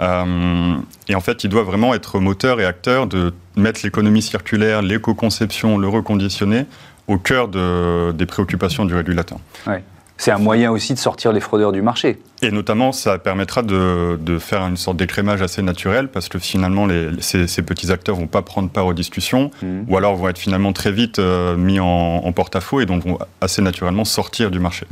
et 0.00 1.14
en 1.14 1.20
fait, 1.20 1.44
il 1.44 1.50
doit 1.50 1.64
vraiment 1.64 1.94
être 1.94 2.20
moteur 2.20 2.60
et 2.60 2.64
acteur 2.64 3.06
de 3.06 3.32
mettre 3.56 3.80
l'économie 3.82 4.22
circulaire, 4.22 4.82
l'éco-conception, 4.82 5.78
le 5.78 5.88
reconditionné 5.88 6.66
au 7.08 7.18
cœur 7.18 7.48
de, 7.48 8.12
des 8.12 8.26
préoccupations 8.26 8.84
du 8.84 8.94
régulateur. 8.94 9.38
Ouais. 9.66 9.82
C'est 10.18 10.30
un 10.30 10.38
moyen 10.38 10.70
aussi 10.70 10.94
de 10.94 10.98
sortir 10.98 11.32
les 11.32 11.40
fraudeurs 11.40 11.72
du 11.72 11.82
marché. 11.82 12.20
Et 12.42 12.50
notamment, 12.50 12.92
ça 12.92 13.18
permettra 13.18 13.62
de, 13.62 14.38
faire 14.38 14.62
une 14.62 14.76
sorte 14.76 14.96
d'écrémage 14.96 15.42
assez 15.42 15.62
naturel 15.62 16.08
parce 16.08 16.28
que 16.28 16.38
finalement, 16.38 16.86
ces, 17.20 17.62
petits 17.62 17.90
acteurs 17.90 18.16
vont 18.16 18.26
pas 18.26 18.42
prendre 18.42 18.70
part 18.70 18.86
aux 18.86 18.94
discussions 18.94 19.50
mmh. 19.62 19.80
ou 19.88 19.96
alors 19.96 20.16
vont 20.16 20.28
être 20.28 20.38
finalement 20.38 20.72
très 20.72 20.92
vite 20.92 21.18
euh, 21.18 21.56
mis 21.56 21.80
en, 21.80 22.32
porte-à-faux 22.32 22.80
et 22.80 22.86
donc 22.86 23.04
vont 23.04 23.18
assez 23.40 23.62
naturellement 23.62 24.04
sortir 24.04 24.50
du 24.50 24.58
marché. 24.58 24.86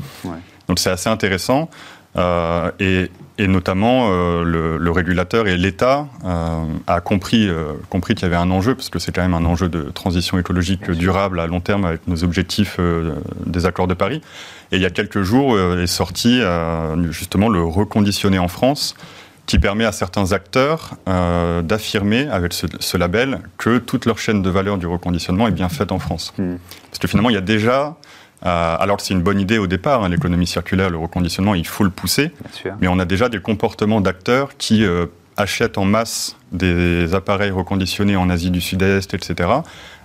Donc 0.68 0.78
c'est 0.78 0.90
assez 0.90 1.08
intéressant. 1.08 1.68
Euh, 2.16 2.70
et, 2.80 3.08
notamment, 3.46 4.08
euh, 4.10 4.78
le, 4.78 4.90
régulateur 4.90 5.46
et 5.46 5.56
l'État 5.56 6.08
euh, 6.26 6.64
a 6.86 7.00
compris, 7.00 7.48
compris 7.88 8.14
qu'il 8.14 8.24
y 8.24 8.26
avait 8.26 8.36
un 8.36 8.50
enjeu, 8.50 8.74
parce 8.74 8.90
que 8.90 8.98
c'est 8.98 9.12
quand 9.12 9.22
même 9.22 9.34
un 9.34 9.44
enjeu 9.44 9.68
de 9.68 9.82
transition 9.82 10.38
écologique 10.38 10.90
durable 10.90 11.40
à 11.40 11.46
long 11.46 11.60
terme 11.60 11.84
avec 11.84 12.06
nos 12.06 12.22
objectifs 12.24 12.78
des 13.46 13.66
accords 13.66 13.86
de 13.86 13.94
Paris. 13.94 14.20
Et 14.72 14.76
il 14.76 14.82
y 14.82 14.86
a 14.86 14.90
quelques 14.90 15.22
jours 15.22 15.58
est 15.58 15.86
sorti 15.86 16.40
justement 17.10 17.48
le 17.48 17.62
reconditionné 17.62 18.38
en 18.38 18.48
France, 18.48 18.94
qui 19.46 19.58
permet 19.58 19.84
à 19.84 19.92
certains 19.92 20.32
acteurs 20.32 20.96
d'affirmer 21.62 22.28
avec 22.28 22.52
ce, 22.52 22.96
label 22.96 23.40
que 23.56 23.78
toute 23.78 24.04
leur 24.04 24.18
chaîne 24.18 24.42
de 24.42 24.50
valeur 24.50 24.76
du 24.76 24.86
reconditionnement 24.86 25.48
est 25.48 25.52
bien 25.52 25.70
faite 25.70 25.92
en 25.92 25.98
France. 25.98 26.34
Hmm. 26.36 26.56
Parce 26.90 26.98
que 26.98 27.08
finalement, 27.08 27.30
il 27.30 27.34
y 27.34 27.38
a 27.38 27.42
déjà 27.42 27.96
alors 28.42 28.96
que 28.96 29.02
c'est 29.02 29.14
une 29.14 29.22
bonne 29.22 29.40
idée 29.40 29.58
au 29.58 29.66
départ, 29.66 30.04
hein, 30.04 30.08
l'économie 30.08 30.46
circulaire, 30.46 30.90
le 30.90 30.98
reconditionnement, 30.98 31.54
il 31.54 31.66
faut 31.66 31.84
le 31.84 31.90
pousser. 31.90 32.32
Mais 32.80 32.88
on 32.88 32.98
a 32.98 33.04
déjà 33.04 33.28
des 33.28 33.40
comportements 33.40 34.00
d'acteurs 34.00 34.56
qui 34.56 34.84
euh, 34.84 35.06
achètent 35.36 35.78
en 35.78 35.84
masse 35.84 36.36
des 36.52 37.14
appareils 37.14 37.50
reconditionnés 37.50 38.16
en 38.16 38.30
Asie 38.30 38.50
du 38.50 38.60
Sud-Est, 38.60 39.14
etc 39.14 39.48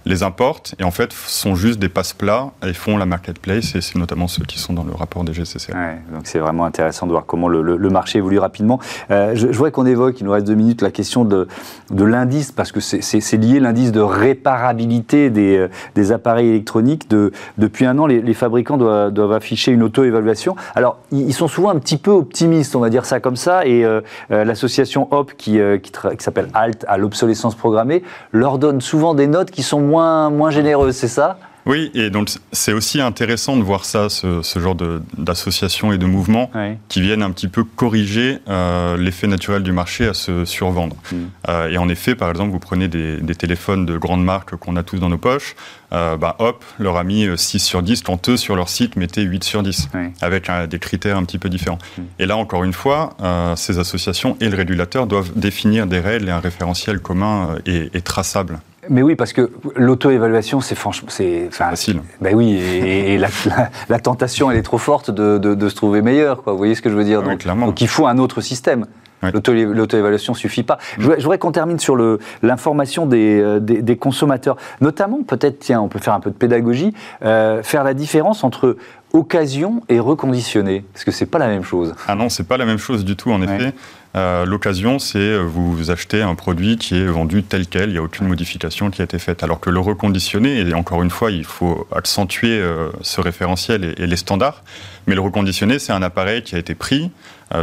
les 0.06 0.24
importent 0.24 0.76
et 0.80 0.84
en 0.84 0.92
fait 0.92 1.12
sont 1.14 1.56
juste 1.56 1.80
des 1.80 1.90
passe-plats 1.90 2.52
et 2.66 2.74
font 2.74 2.98
la 2.98 3.06
marketplace 3.06 3.76
et 3.76 3.82
c'est 3.82 3.96
notamment 3.96 4.28
ceux 4.28 4.44
qui 4.44 4.60
sont 4.60 4.74
dans 4.74 4.84
le 4.84 4.94
rapport 4.94 5.24
des 5.24 5.34
GCC. 5.34 5.74
donc 6.14 6.22
c'est 6.26 6.40
vraiment 6.40 6.66
intéressant 6.66 7.08
de 7.08 7.12
voir 7.12 7.26
comment 7.26 7.48
le, 7.48 7.90
marché 7.90 8.18
évolue 8.18 8.40
rapidement. 8.40 8.80
Euh, 9.10 9.36
je, 9.36 9.48
voudrais 9.48 9.72
qu'on 9.72 9.86
évoque, 9.86 10.20
il 10.20 10.26
nous 10.26 10.32
reste 10.32 10.48
deux 10.48 10.56
minutes, 10.56 10.82
la 10.82 10.92
question 10.92 11.24
de, 11.24 11.48
l'indice 11.92 12.52
parce 12.52 12.72
que 12.72 12.80
c'est 12.80 13.38
lié 13.38 13.60
l'indice 13.60 13.92
de 13.92 14.02
réparabilité 14.02 15.30
des, 15.30 15.68
euh, 15.98 16.14
appareils 16.14 16.50
électroniques. 16.50 17.10
De, 17.10 17.32
depuis 17.58 17.86
un 17.86 17.98
an, 17.98 18.06
les, 18.06 18.34
fabricants 18.34 18.78
doivent, 18.78 19.32
afficher 19.32 19.72
une 19.72 19.84
auto-évaluation. 19.84 20.56
Alors 20.76 21.00
ils, 21.12 21.34
sont 21.34 21.48
souvent 21.48 21.70
un 21.70 21.80
petit 21.80 21.98
peu 21.98 22.12
optimistes, 22.12 22.76
on 22.76 22.80
va 22.80 22.90
dire 22.90 23.06
ça 23.06 23.20
comme 23.20 23.36
ça, 23.36 23.66
et 23.66 23.84
euh, 23.84 24.02
l'association 24.30 25.08
HOP 25.12 25.34
qui, 25.38 25.60
qui, 25.82 25.92
s'appelle 26.20 26.50
HALT 26.54 26.86
à 26.88 26.98
l'obsolescence 26.98 27.56
programmée 27.56 28.04
leur 28.32 28.58
donne 28.60 28.82
souvent 28.82 29.14
des 29.14 29.28
notes 29.28 29.52
qui 29.52 29.64
sont 29.64 29.80
moins 29.80 29.95
moins, 29.96 30.52
généreuse, 30.52 30.96
c'est 30.96 31.08
ça? 31.08 31.38
Oui, 31.66 31.90
et 31.96 32.12
donc 32.12 32.30
c'est 32.52 32.74
aussi 32.74 33.02
intéressant 33.02 33.58
de 33.58 33.64
voir 33.64 33.86
ça, 33.86 34.08
ce, 34.10 34.42
genre 34.60 34.76
d'associations 35.18 35.92
et 35.92 35.98
de 35.98 36.06
mouvements 36.06 36.52
qui 36.90 37.02
viennent 37.02 37.24
un 37.24 37.32
petit 37.32 37.48
peu 37.48 37.64
corriger 37.64 38.38
euh, 38.48 38.98
l'effet 38.98 39.26
naturel 39.26 39.64
du 39.64 39.72
marché 39.72 40.08
à 40.08 40.14
se 40.14 40.46
survendre. 40.46 40.96
Mm. 41.12 41.16
Euh, 41.50 41.70
et 41.70 41.78
en 41.78 41.90
effet, 41.90 42.14
par 42.14 42.30
exemple, 42.30 42.52
vous 42.52 42.60
prenez 42.60 42.88
des, 42.88 43.36
téléphones 43.36 43.86
de 43.86 43.98
grandes 43.98 44.24
marques 44.24 44.56
qu'on 44.56 44.76
a 44.76 44.84
tous 44.84 45.00
dans 45.00 45.10
nos 45.10 45.18
poches, 45.18 45.56
euh, 45.92 46.18
bah, 46.18 46.36
hop, 46.40 46.64
leur 46.78 46.98
a 46.98 47.04
mis 47.04 47.28
6 47.36 47.60
sur 47.60 47.82
10, 47.82 48.04
quand 48.04 48.30
eux, 48.30 48.38
sur 48.38 48.56
leur 48.56 48.70
site, 48.70 48.96
mettaient 48.96 49.24
8 49.24 49.44
sur 49.44 49.64
10, 49.64 49.90
avec 50.22 50.50
des 50.70 50.80
critères 50.80 51.18
un 51.18 51.24
petit 51.24 51.40
peu 51.40 51.50
différents. 51.50 51.80
Mm. 51.98 52.02
Et 52.20 52.26
là, 52.28 52.38
encore 52.38 52.64
une 52.64 52.74
fois, 52.74 53.18
ces 53.56 53.80
associations 53.80 54.38
et 54.40 54.50
le 54.50 54.56
régulateur 54.56 55.08
doivent 55.08 55.32
définir 55.36 55.88
des 55.88 56.00
règles 56.00 56.28
et 56.30 56.32
un 56.32 56.40
référentiel 56.40 57.00
commun 57.00 57.56
et 57.66 58.02
traçable. 58.02 58.60
Mais 58.90 59.02
oui, 59.02 59.16
parce 59.16 59.34
que 59.34 59.52
l'auto-évaluation, 59.76 60.62
c'est 60.62 60.76
franchement, 60.76 61.10
c'est 61.12 61.50
facile. 61.52 62.02
Ben 62.22 62.36
oui, 62.36 62.54
et, 62.54 63.18
la, 63.18 64.00
tentation, 64.00 64.52
elle 64.52 64.58
est 64.58 64.64
trop 64.64 64.78
forte 64.78 65.12
de, 65.12 65.70
se 65.70 65.76
trouver 65.76 66.02
meilleur. 66.02 66.44
Quoi. 66.44 66.54
Vous 66.54 66.58
voyez 66.58 66.76
ce 66.76 66.82
que 66.82 66.90
je 66.90 66.96
veux 66.96 67.04
dire? 67.04 67.24
Donc, 67.24 67.46
donc, 67.46 67.82
il 67.82 67.88
faut 67.88 68.08
un 68.08 68.18
autre 68.18 68.42
système. 68.42 68.86
L'auto-évaluation 69.22 70.34
ne 70.34 70.38
suffit 70.38 70.64
pas. 70.64 70.78
Je 70.98 71.08
voudrais, 71.08 71.38
qu'on 71.38 71.52
termine 71.52 71.80
sur 71.80 71.98
l'information 72.44 73.06
des, 73.06 73.60
des, 73.60 73.98
consommateurs. 73.98 74.56
Notamment, 74.82 75.24
peut-être, 75.24 75.60
tiens, 75.60 75.82
on 75.82 75.88
peut 75.88 76.00
faire 76.00 76.14
un 76.14 76.20
peu 76.20 76.30
de 76.30 76.36
pédagogie, 76.36 76.94
faire 77.22 77.84
la 77.84 77.94
différence 77.94 78.44
entre 78.44 78.78
occasion 79.16 79.82
et 79.90 80.00
reconditionné 80.00 80.84
Parce 80.94 81.06
que 81.06 81.12
c'est 81.12 81.26
pas 81.26 81.40
la 81.40 81.48
même 81.48 81.64
chose? 81.64 81.96
Ah 82.08 82.16
non, 82.16 82.30
c'est 82.30 82.48
pas 82.48 82.58
la 82.58 82.66
même 82.66 82.78
chose 82.78 83.06
du 83.06 83.16
tout, 83.16 83.32
en 83.32 83.42
effet. 83.42 83.74
Euh, 84.16 84.46
l'occasion, 84.46 84.98
c'est 84.98 85.18
euh, 85.20 85.42
vous 85.42 85.92
achetez 85.92 86.22
un 86.22 86.36
produit 86.36 86.78
qui 86.78 86.96
est 86.96 87.06
vendu 87.06 87.44
tel 87.44 87.68
quel, 87.68 87.90
il 87.90 87.94
n'y 87.94 87.98
a 87.98 88.02
aucune 88.02 88.28
modification 88.28 88.90
qui 88.90 89.02
a 89.02 89.06
été 89.06 89.20
faite. 89.20 89.44
Alors 89.44 89.60
que 89.60 89.70
le 89.70 89.80
reconditionné, 89.80 90.62
et 90.62 90.74
encore 90.74 91.04
une 91.04 91.10
fois, 91.10 91.32
il 91.32 91.44
faut 91.44 91.86
accentuer 91.94 92.60
euh, 92.60 92.90
ce 93.02 93.20
référentiel 93.20 93.96
et, 93.98 94.08
les 94.08 94.16
standards, 94.16 94.64
mais 95.08 95.16
le 95.16 95.22
reconditionné, 95.22 95.80
c'est 95.80 95.92
un 95.92 96.02
appareil 96.02 96.44
qui 96.44 96.56
a 96.56 96.60
été 96.60 96.76
pris 96.76 97.12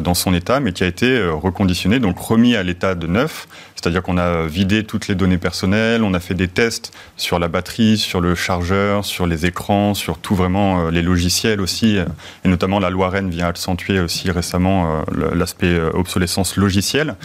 dans 0.01 0.15
son 0.15 0.33
état, 0.33 0.61
mais 0.61 0.73
qui 0.73 0.85
a 0.85 0.87
été 0.87 1.27
reconditionné, 1.27 1.99
donc 1.99 2.19
remis 2.19 2.55
à 2.55 2.63
l'état 2.63 2.95
de 2.95 3.07
neuf, 3.07 3.49
c'est-à-dire 3.75 4.03
qu'on 4.03 4.17
a 4.17 4.47
vidé 4.47 4.85
toutes 4.85 5.09
les 5.09 5.17
données 5.17 5.39
personnelles, 5.39 6.05
on 6.05 6.15
a 6.15 6.21
fait 6.21 6.35
des 6.35 6.47
tests 6.47 6.93
sur 7.17 7.41
la 7.41 7.49
batterie, 7.49 7.99
sur 7.99 8.21
le 8.21 8.37
chargeur, 8.37 9.05
sur 9.05 9.27
les 9.27 9.45
écrans, 9.45 9.95
sur 9.95 10.19
tout 10.19 10.37
vraiment 10.37 10.89
les 10.89 11.03
logiciels 11.03 11.61
aussi, 11.61 11.99
et 12.45 12.49
notamment 12.49 12.79
la 12.79 12.91
loi 12.91 13.11
Rennes 13.11 13.31
vient 13.31 13.49
accentuer 13.49 13.99
aussi 13.99 14.31
récemment 14.31 15.05
l'aspect 15.35 15.81
obsolescence 15.95 16.57
logiciel. 16.57 17.17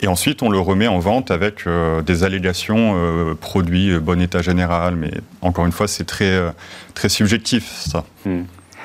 Et 0.00 0.08
ensuite, 0.08 0.42
on 0.42 0.50
le 0.50 0.58
remet 0.58 0.88
en 0.88 0.98
vente 0.98 1.30
avec 1.30 1.66
euh, 1.66 2.02
des 2.02 2.22
allégations 2.22 2.94
euh, 2.96 3.34
produits 3.34 3.92
euh, 3.92 4.00
bon 4.00 4.20
état 4.20 4.42
général. 4.42 4.96
Mais 4.96 5.10
encore 5.40 5.64
une 5.64 5.72
fois, 5.72 5.88
c'est 5.88 6.04
très, 6.04 6.38
très 6.94 7.08
subjectif, 7.08 7.70
ça. 7.70 8.04
Hmm. 8.24 8.42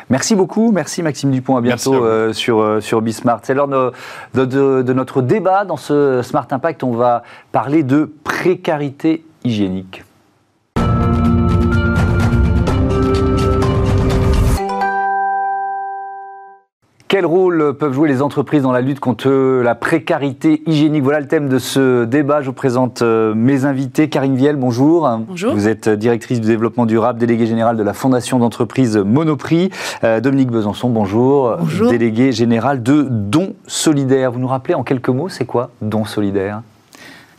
Merci 0.09 0.35
beaucoup. 0.35 0.71
Merci 0.71 1.03
Maxime 1.03 1.31
Dupont. 1.31 1.57
À 1.57 1.61
bientôt 1.61 2.33
sur, 2.33 2.81
sur 2.81 3.01
Bismart. 3.01 3.39
C'est 3.43 3.53
l'heure 3.53 3.67
de, 3.67 4.45
de, 4.45 4.93
notre 4.93 5.21
débat. 5.21 5.65
Dans 5.65 5.77
ce 5.77 6.21
Smart 6.21 6.47
Impact, 6.49 6.83
on 6.83 6.91
va 6.91 7.23
parler 7.51 7.83
de 7.83 8.11
précarité 8.23 9.23
hygiénique. 9.43 10.03
Quel 17.11 17.25
rôle 17.25 17.73
peuvent 17.77 17.91
jouer 17.91 18.07
les 18.07 18.21
entreprises 18.21 18.63
dans 18.63 18.71
la 18.71 18.79
lutte 18.79 19.01
contre 19.01 19.29
la 19.61 19.75
précarité 19.75 20.63
hygiénique? 20.65 21.03
Voilà 21.03 21.19
le 21.19 21.27
thème 21.27 21.49
de 21.49 21.59
ce 21.59 22.05
débat. 22.05 22.39
Je 22.39 22.45
vous 22.45 22.53
présente 22.53 23.01
euh, 23.01 23.33
mes 23.35 23.65
invités. 23.65 24.07
Karine 24.07 24.37
Viel, 24.37 24.55
bonjour. 24.55 25.09
Bonjour. 25.27 25.53
Vous 25.53 25.67
êtes 25.67 25.89
directrice 25.89 26.39
du 26.39 26.47
développement 26.47 26.85
durable, 26.85 27.19
déléguée 27.19 27.47
générale 27.47 27.75
de 27.75 27.83
la 27.83 27.91
Fondation 27.91 28.39
d'entreprise 28.39 28.95
Monoprix. 28.95 29.71
Euh, 30.05 30.21
Dominique 30.21 30.51
Besançon, 30.51 30.89
bonjour. 30.89 31.57
Bonjour. 31.59 31.89
Délégué 31.91 32.31
général 32.31 32.81
de 32.81 33.05
Don 33.09 33.55
Solidaire. 33.67 34.31
Vous 34.31 34.39
nous 34.39 34.47
rappelez 34.47 34.75
en 34.75 34.83
quelques 34.83 35.09
mots, 35.09 35.27
c'est 35.27 35.43
quoi 35.43 35.71
Don 35.81 36.05
Solidaire 36.05 36.61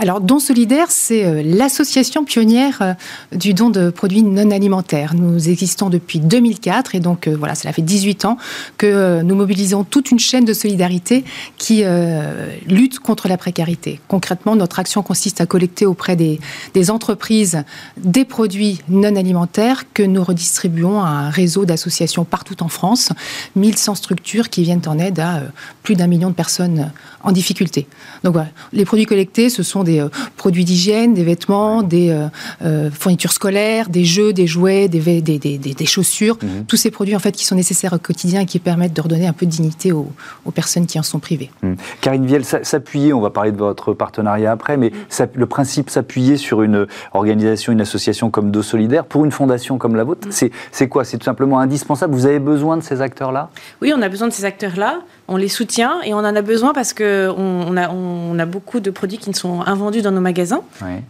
alors, 0.03 0.21
Don 0.21 0.41
Solidaire, 0.41 0.89
c'est 0.91 1.25
euh, 1.25 1.43
l'association 1.45 2.25
pionnière 2.25 2.79
euh, 2.83 2.95
du 3.37 3.55
don 3.55 3.71
de 3.71 3.89
produits 3.89 4.25
non 4.25 4.51
alimentaires. 4.51 5.15
Nous 5.15 5.49
existons 5.49 5.91
depuis 5.91 6.19
2004 6.19 6.97
et 6.97 6.99
donc 6.99 7.29
euh, 7.29 7.37
voilà, 7.39 7.55
cela 7.55 7.73
fait 7.73 7.83
18 7.83 8.25
ans 8.25 8.37
que 8.79 9.23
nous 9.23 9.37
mobilisons 9.37 9.85
toute 9.85 10.11
une 10.11 10.19
chaîne 10.19 10.45
de 10.45 10.55
solidarité 10.55 11.23
qui 11.57 11.85
lutte 12.67 12.99
contre 12.99 13.29
la 13.29 13.37
précarité. 13.37 14.01
Concrètement, 14.09 14.57
notre 14.57 14.81
action 14.81 15.03
consiste 15.03 15.41
à 15.41 15.47
collecter 15.47 15.87
auprès 15.87 16.17
des, 16.17 16.41
des 16.75 16.91
entreprises 16.91 17.63
des 17.97 18.25
produits 18.25 18.81
non 18.89 19.15
alimentaires 19.15 19.85
que 19.95 20.03
nous 20.03 20.25
redistribuons 20.25 21.01
à 21.01 21.09
un 21.09 21.31
réseau 21.31 21.65
d'associations 21.65 22.25
partout 22.25 22.63
en 22.63 22.69
France, 22.69 23.11
1100 23.55 23.95
structures 23.95 24.49
qui 24.49 24.63
viennent 24.65 24.83
en 24.87 24.99
aide 24.99 25.21
à 25.21 25.43
plus 25.83 25.95
d'un 25.95 26.09
million 26.09 26.31
de 26.31 26.35
personnes 26.35 26.91
en 27.23 27.31
difficulté. 27.33 27.87
Donc 28.25 28.33
voilà, 28.33 28.49
les 28.73 28.85
produits 28.85 29.07
collectés, 29.07 29.49
ce 29.49 29.63
sont 29.63 29.85
des 29.85 29.92
euh, 30.01 30.09
produits 30.37 30.65
d'hygiène, 30.65 31.15
des 31.15 31.25
vêtements, 31.25 31.83
des 31.83 32.11
euh, 32.11 32.27
euh, 32.65 32.91
fournitures 32.91 33.33
scolaires, 33.33 33.89
des 33.89 34.05
jeux, 34.05 34.33
des 34.33 34.47
jouets, 34.47 34.89
des, 34.89 35.01
des, 35.01 35.39
des, 35.39 35.59
des 35.59 35.87
chaussures, 35.87 36.37
mhm. 36.43 36.65
tous 36.67 36.77
ces 36.77 36.91
produits 36.91 37.17
en 37.17 37.19
fait 37.19 37.33
qui 37.33 37.45
sont 37.45 37.55
nécessaires 37.55 37.93
au 37.93 37.99
quotidien 37.99 38.43
et 38.43 38.47
qui 38.47 38.59
permettent 38.59 38.95
de 38.95 39.01
redonner 39.01 39.27
un 39.27 39.33
peu 39.33 39.47
de 39.47 39.51
dignité 39.51 39.93
aux, 39.93 40.11
aux 40.45 40.51
personnes 40.51 40.87
qui 40.87 40.99
en 40.99 41.03
sont 41.03 41.19
privées. 41.19 41.51
Mhm. 41.63 41.77
Karine 42.01 42.27
Viel, 42.27 42.45
s'appuyer, 42.45 43.13
on 43.13 43.21
va 43.21 43.31
parler 43.31 43.53
de 43.53 43.57
votre 43.57 43.93
partenariat 43.95 44.53
après, 44.53 44.77
mais 44.77 44.93
le 45.35 45.47
principe 45.47 45.91
s'appuyer 45.91 46.37
sur 46.37 46.63
une 46.63 46.87
organisation, 47.13 47.73
une 47.73 47.81
association 47.81 48.31
comme 48.31 48.51
Do 48.51 48.63
Solidaire, 48.63 49.05
pour 49.05 49.25
une 49.25 49.33
fondation 49.33 49.79
comme 49.79 49.97
la 49.97 50.05
vôtre, 50.05 50.29
mhm. 50.29 50.51
c'est 50.71 50.89
quoi? 50.89 51.05
C'est 51.05 51.19
tout 51.19 51.25
simplement 51.25 51.59
indispensable? 51.61 52.15
Vous 52.15 52.27
avez 52.27 52.39
besoin 52.39 52.77
de 52.77 52.83
ces 52.83 53.01
acteurs-là? 53.01 53.51
Oui, 53.81 53.93
on 53.97 54.03
a 54.03 54.09
besoin 54.09 54.29
de 54.29 54.33
ces 54.33 54.45
acteurs-là 54.45 55.01
on 55.33 55.37
les 55.37 55.49
soutient 55.49 56.01
et 56.05 56.13
on 56.13 56.19
en 56.19 56.37
a 56.37 56.43
besoin 56.43 56.73
parce 56.75 56.93
qu'on 56.93 57.35
on 57.37 57.77
a, 57.77 57.91
on 57.91 58.39
a 58.39 58.45
beaucoup 58.45 58.81
de 58.81 58.91
produits 58.91 59.19
qui 59.19 59.31
ne 59.31 59.35
sont 59.35 59.63
invendus 59.63 60.03
dans 60.03 60.11
nos 60.11 60.21
magasins, 60.21 60.61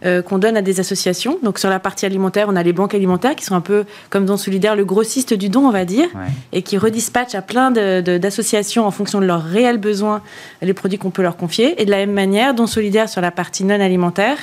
euh, 0.05 0.21
qu'on 0.21 0.37
donne 0.37 0.55
à 0.55 0.61
des 0.61 0.79
associations. 0.79 1.37
Donc 1.43 1.59
sur 1.59 1.69
la 1.69 1.79
partie 1.79 2.05
alimentaire, 2.05 2.47
on 2.49 2.55
a 2.55 2.63
les 2.63 2.73
banques 2.73 2.95
alimentaires 2.95 3.35
qui 3.35 3.43
sont 3.43 3.55
un 3.55 3.61
peu 3.61 3.83
comme 4.09 4.25
Don 4.25 4.37
Solidaire, 4.37 4.75
le 4.75 4.85
grossiste 4.85 5.33
du 5.33 5.49
don, 5.49 5.67
on 5.67 5.71
va 5.71 5.83
dire, 5.83 6.07
et 6.53 6.61
qui 6.61 6.77
redispatchent 6.77 7.35
à 7.35 7.41
plein 7.41 7.71
d'associations 7.71 8.85
en 8.85 8.91
fonction 8.91 9.19
de 9.19 9.25
leurs 9.25 9.43
réels 9.43 9.77
besoins 9.77 10.21
les 10.61 10.73
produits 10.73 10.97
qu'on 10.97 11.11
peut 11.11 11.21
leur 11.21 11.35
confier. 11.35 11.81
Et 11.81 11.85
de 11.85 11.91
la 11.91 11.97
même 11.97 12.13
manière, 12.13 12.53
Don 12.53 12.67
Solidaire 12.67 13.09
sur 13.09 13.21
la 13.21 13.31
partie 13.31 13.65
non 13.65 13.79
alimentaire, 13.79 14.37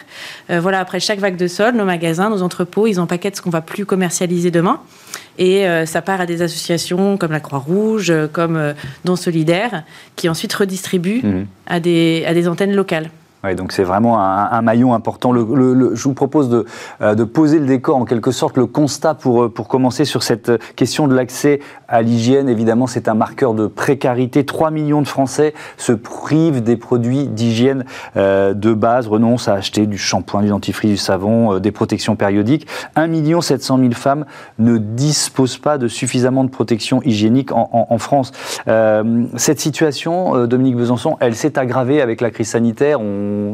euh, 0.50 0.60
voilà, 0.60 0.80
après 0.80 1.00
chaque 1.00 1.20
vague 1.20 1.36
de 1.36 1.46
sol, 1.46 1.74
nos 1.74 1.84
magasins, 1.84 2.28
nos 2.28 2.42
entrepôts, 2.42 2.86
ils 2.86 3.00
empaquettent 3.00 3.36
ce 3.36 3.42
qu'on 3.42 3.50
va 3.50 3.62
plus 3.62 3.86
commercialiser 3.86 4.50
demain. 4.50 4.80
Et 5.40 5.66
euh, 5.66 5.86
ça 5.86 6.02
part 6.02 6.20
à 6.20 6.26
des 6.26 6.42
associations 6.42 7.16
comme 7.16 7.32
la 7.32 7.40
Croix-Rouge, 7.40 8.10
euh, 8.10 8.28
comme 8.30 8.56
euh, 8.56 8.74
Don 9.06 9.16
Solidaire, 9.16 9.84
qui 10.14 10.28
ensuite 10.28 10.52
redistribuent 10.52 11.22
mmh. 11.22 11.46
à, 11.66 11.80
des, 11.80 12.24
à 12.26 12.34
des 12.34 12.46
antennes 12.46 12.74
locales. 12.74 13.10
Ouais, 13.42 13.54
donc 13.54 13.72
c'est 13.72 13.84
vraiment 13.84 14.20
un, 14.20 14.60
maillon 14.60 14.92
important. 14.92 15.32
Le, 15.32 15.94
je 15.94 16.04
vous 16.04 16.12
propose 16.12 16.50
de, 16.50 16.66
euh, 17.00 17.14
de, 17.14 17.24
poser 17.24 17.58
le 17.58 17.64
décor, 17.64 17.96
en 17.96 18.04
quelque 18.04 18.32
sorte, 18.32 18.58
le 18.58 18.66
constat 18.66 19.14
pour, 19.14 19.44
euh, 19.44 19.48
pour 19.48 19.66
commencer 19.66 20.04
sur 20.04 20.22
cette 20.22 20.52
question 20.74 21.08
de 21.08 21.14
l'accès 21.14 21.60
à 21.88 22.02
l'hygiène. 22.02 22.50
Évidemment, 22.50 22.86
c'est 22.86 23.08
un 23.08 23.14
marqueur 23.14 23.54
de 23.54 23.66
précarité. 23.66 24.44
3 24.44 24.70
millions 24.70 25.00
de 25.00 25.08
Français 25.08 25.54
se 25.78 25.92
privent 25.92 26.62
des 26.62 26.76
produits 26.76 27.28
d'hygiène 27.28 27.86
euh, 28.18 28.52
de 28.52 28.74
base, 28.74 29.08
renoncent 29.08 29.48
à 29.48 29.54
acheter 29.54 29.86
du 29.86 29.96
shampoing, 29.96 30.42
du 30.42 30.48
dentifrice, 30.48 30.90
du 30.90 30.96
savon, 30.98 31.58
des 31.58 31.72
protections 31.72 32.16
périodiques. 32.16 32.66
1 32.94 33.06
million 33.06 33.40
700 33.40 33.78
000 33.78 33.92
femmes 33.92 34.26
ne 34.58 34.76
disposent 34.76 35.56
pas 35.56 35.78
de 35.78 35.88
suffisamment 35.88 36.44
de 36.44 36.50
protection 36.50 37.00
hygiénique 37.04 37.52
en, 37.52 37.70
en, 37.72 37.86
en 37.88 37.98
France. 37.98 38.32
cette 39.36 39.60
situation, 39.60 40.46
Dominique 40.46 40.76
Besançon, 40.76 41.16
elle 41.20 41.34
s'est 41.34 41.58
aggravée 41.58 42.02
avec 42.02 42.20
la 42.20 42.30
crise 42.30 42.50
sanitaire. 42.50 43.00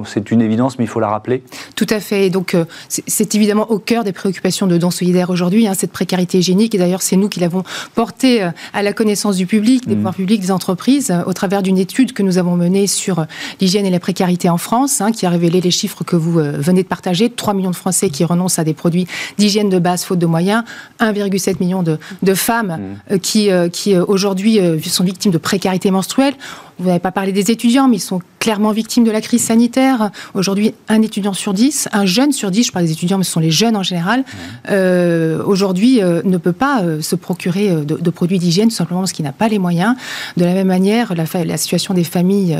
C'est 0.05 0.31
une 0.31 0.41
évidence, 0.41 0.79
mais 0.79 0.85
il 0.85 0.89
faut 0.89 1.01
la 1.01 1.09
rappeler. 1.09 1.43
Tout 1.75 1.87
à 1.91 2.01
fait. 2.01 2.31
donc, 2.31 2.55
euh, 2.55 2.65
c'est 2.89 3.35
évidemment 3.35 3.71
au 3.71 3.79
cœur 3.79 4.05
des 4.05 4.13
préoccupations 4.13 4.67
de 4.67 4.77
Don 4.77 4.91
Solidaire 4.91 5.31
aujourd'hui, 5.31 5.67
hein, 5.67 5.75
cette 5.75 5.93
précarité 5.93 6.39
hygiénique. 6.39 6.75
Et 6.75 6.79
d'ailleurs, 6.79 7.03
c'est 7.03 7.17
nous 7.17 7.29
qui 7.29 7.41
l'avons 7.41 7.65
portée 7.95 8.43
euh, 8.43 8.51
à 8.73 8.83
la 8.83 8.93
connaissance 8.93 9.37
du 9.37 9.47
public, 9.47 9.87
des 9.87 9.95
mmh. 9.95 9.97
pouvoirs 9.97 10.15
publics, 10.15 10.41
des 10.41 10.51
entreprises, 10.51 11.11
euh, 11.11 11.23
au 11.27 11.33
travers 11.33 11.63
d'une 11.63 11.79
étude 11.79 12.13
que 12.13 12.23
nous 12.23 12.39
avons 12.39 12.57
menée 12.57 12.87
sur 12.87 13.27
l'hygiène 13.61 13.87
et 13.87 13.91
la 13.91 14.01
précarité 14.01 14.49
en 14.49 14.59
France, 14.59 15.01
hein, 15.01 15.13
qui 15.13 15.27
a 15.27 15.31
révélé 15.31 15.61
les 15.61 15.71
chiffres 15.71 16.05
que 16.05 16.17
vous 16.17 16.33
venez 16.33 16.83
de 16.83 16.89
partager. 16.89 17.31
3 17.31 17.55
millions 17.55 17.71
de 17.71 17.77
Français 17.77 18.11
qui 18.11 18.25
renoncent 18.25 18.59
à 18.59 18.65
des 18.65 18.75
produits 18.75 19.07
d'hygiène 19.39 19.69
de 19.69 19.79
base 19.79 20.05
faute 20.05 20.19
de 20.19 20.27
moyens, 20.27 20.65
1,7 21.01 21.57
million 21.61 21.83
de, 21.83 21.99
femmes 22.35 22.97
mmh. 23.11 23.19
qui, 23.19 23.51
qui 23.73 23.97
aujourd'hui 23.97 24.61
sont 24.83 25.05
victimes 25.05 25.33
de 25.33 25.39
précarité 25.39 25.91
menstruelle. 25.91 26.35
Vous 26.79 26.87
n'avez 26.89 26.99
pas 26.99 27.13
parlé 27.13 27.33
des 27.33 27.51
étudiants, 27.51 27.89
mais 27.89 27.97
ils 27.97 28.01
sont 28.01 28.21
clairement 28.47 28.71
victimes 28.71 29.03
de 29.03 29.11
la 29.11 29.21
crise 29.21 29.43
sanitaire. 29.43 30.13
Aujourd'hui, 30.35 30.73
un 30.89 31.03
étudiant 31.03 31.33
sur 31.33 31.53
dix, 31.53 31.89
un 31.93 32.07
jeune 32.07 32.31
sur 32.31 32.53
dix, 32.53 32.63
je 32.63 32.71
parle 32.71 32.85
des 32.85 32.93
étudiants, 32.93 33.19
mais 33.19 33.25
ce 33.25 33.33
sont 33.33 33.41
les 33.41 33.51
jeunes 33.51 33.77
en 33.77 33.83
général, 33.83 34.25
euh, 34.71 35.43
aujourd'hui 35.45 36.01
euh, 36.01 36.23
ne 36.25 36.37
peut 36.37 36.53
pas 36.53 36.83
euh, 36.83 37.01
se 37.01 37.17
procurer 37.17 37.75
de, 37.85 38.11
produits 38.11 38.39
d'hygiène 38.39 38.69
tout 38.69 38.77
simplement 38.77 39.01
parce 39.01 39.11
qu'il 39.11 39.25
n'a 39.25 39.33
pas 39.33 39.49
les 39.49 39.59
moyens. 39.59 39.97
De 40.37 40.45
la 40.45 40.55
même 40.55 40.69
manière, 40.69 41.13
la, 41.17 41.25
la 41.45 41.57
situation 41.57 41.93
des 41.93 42.05
familles 42.05 42.57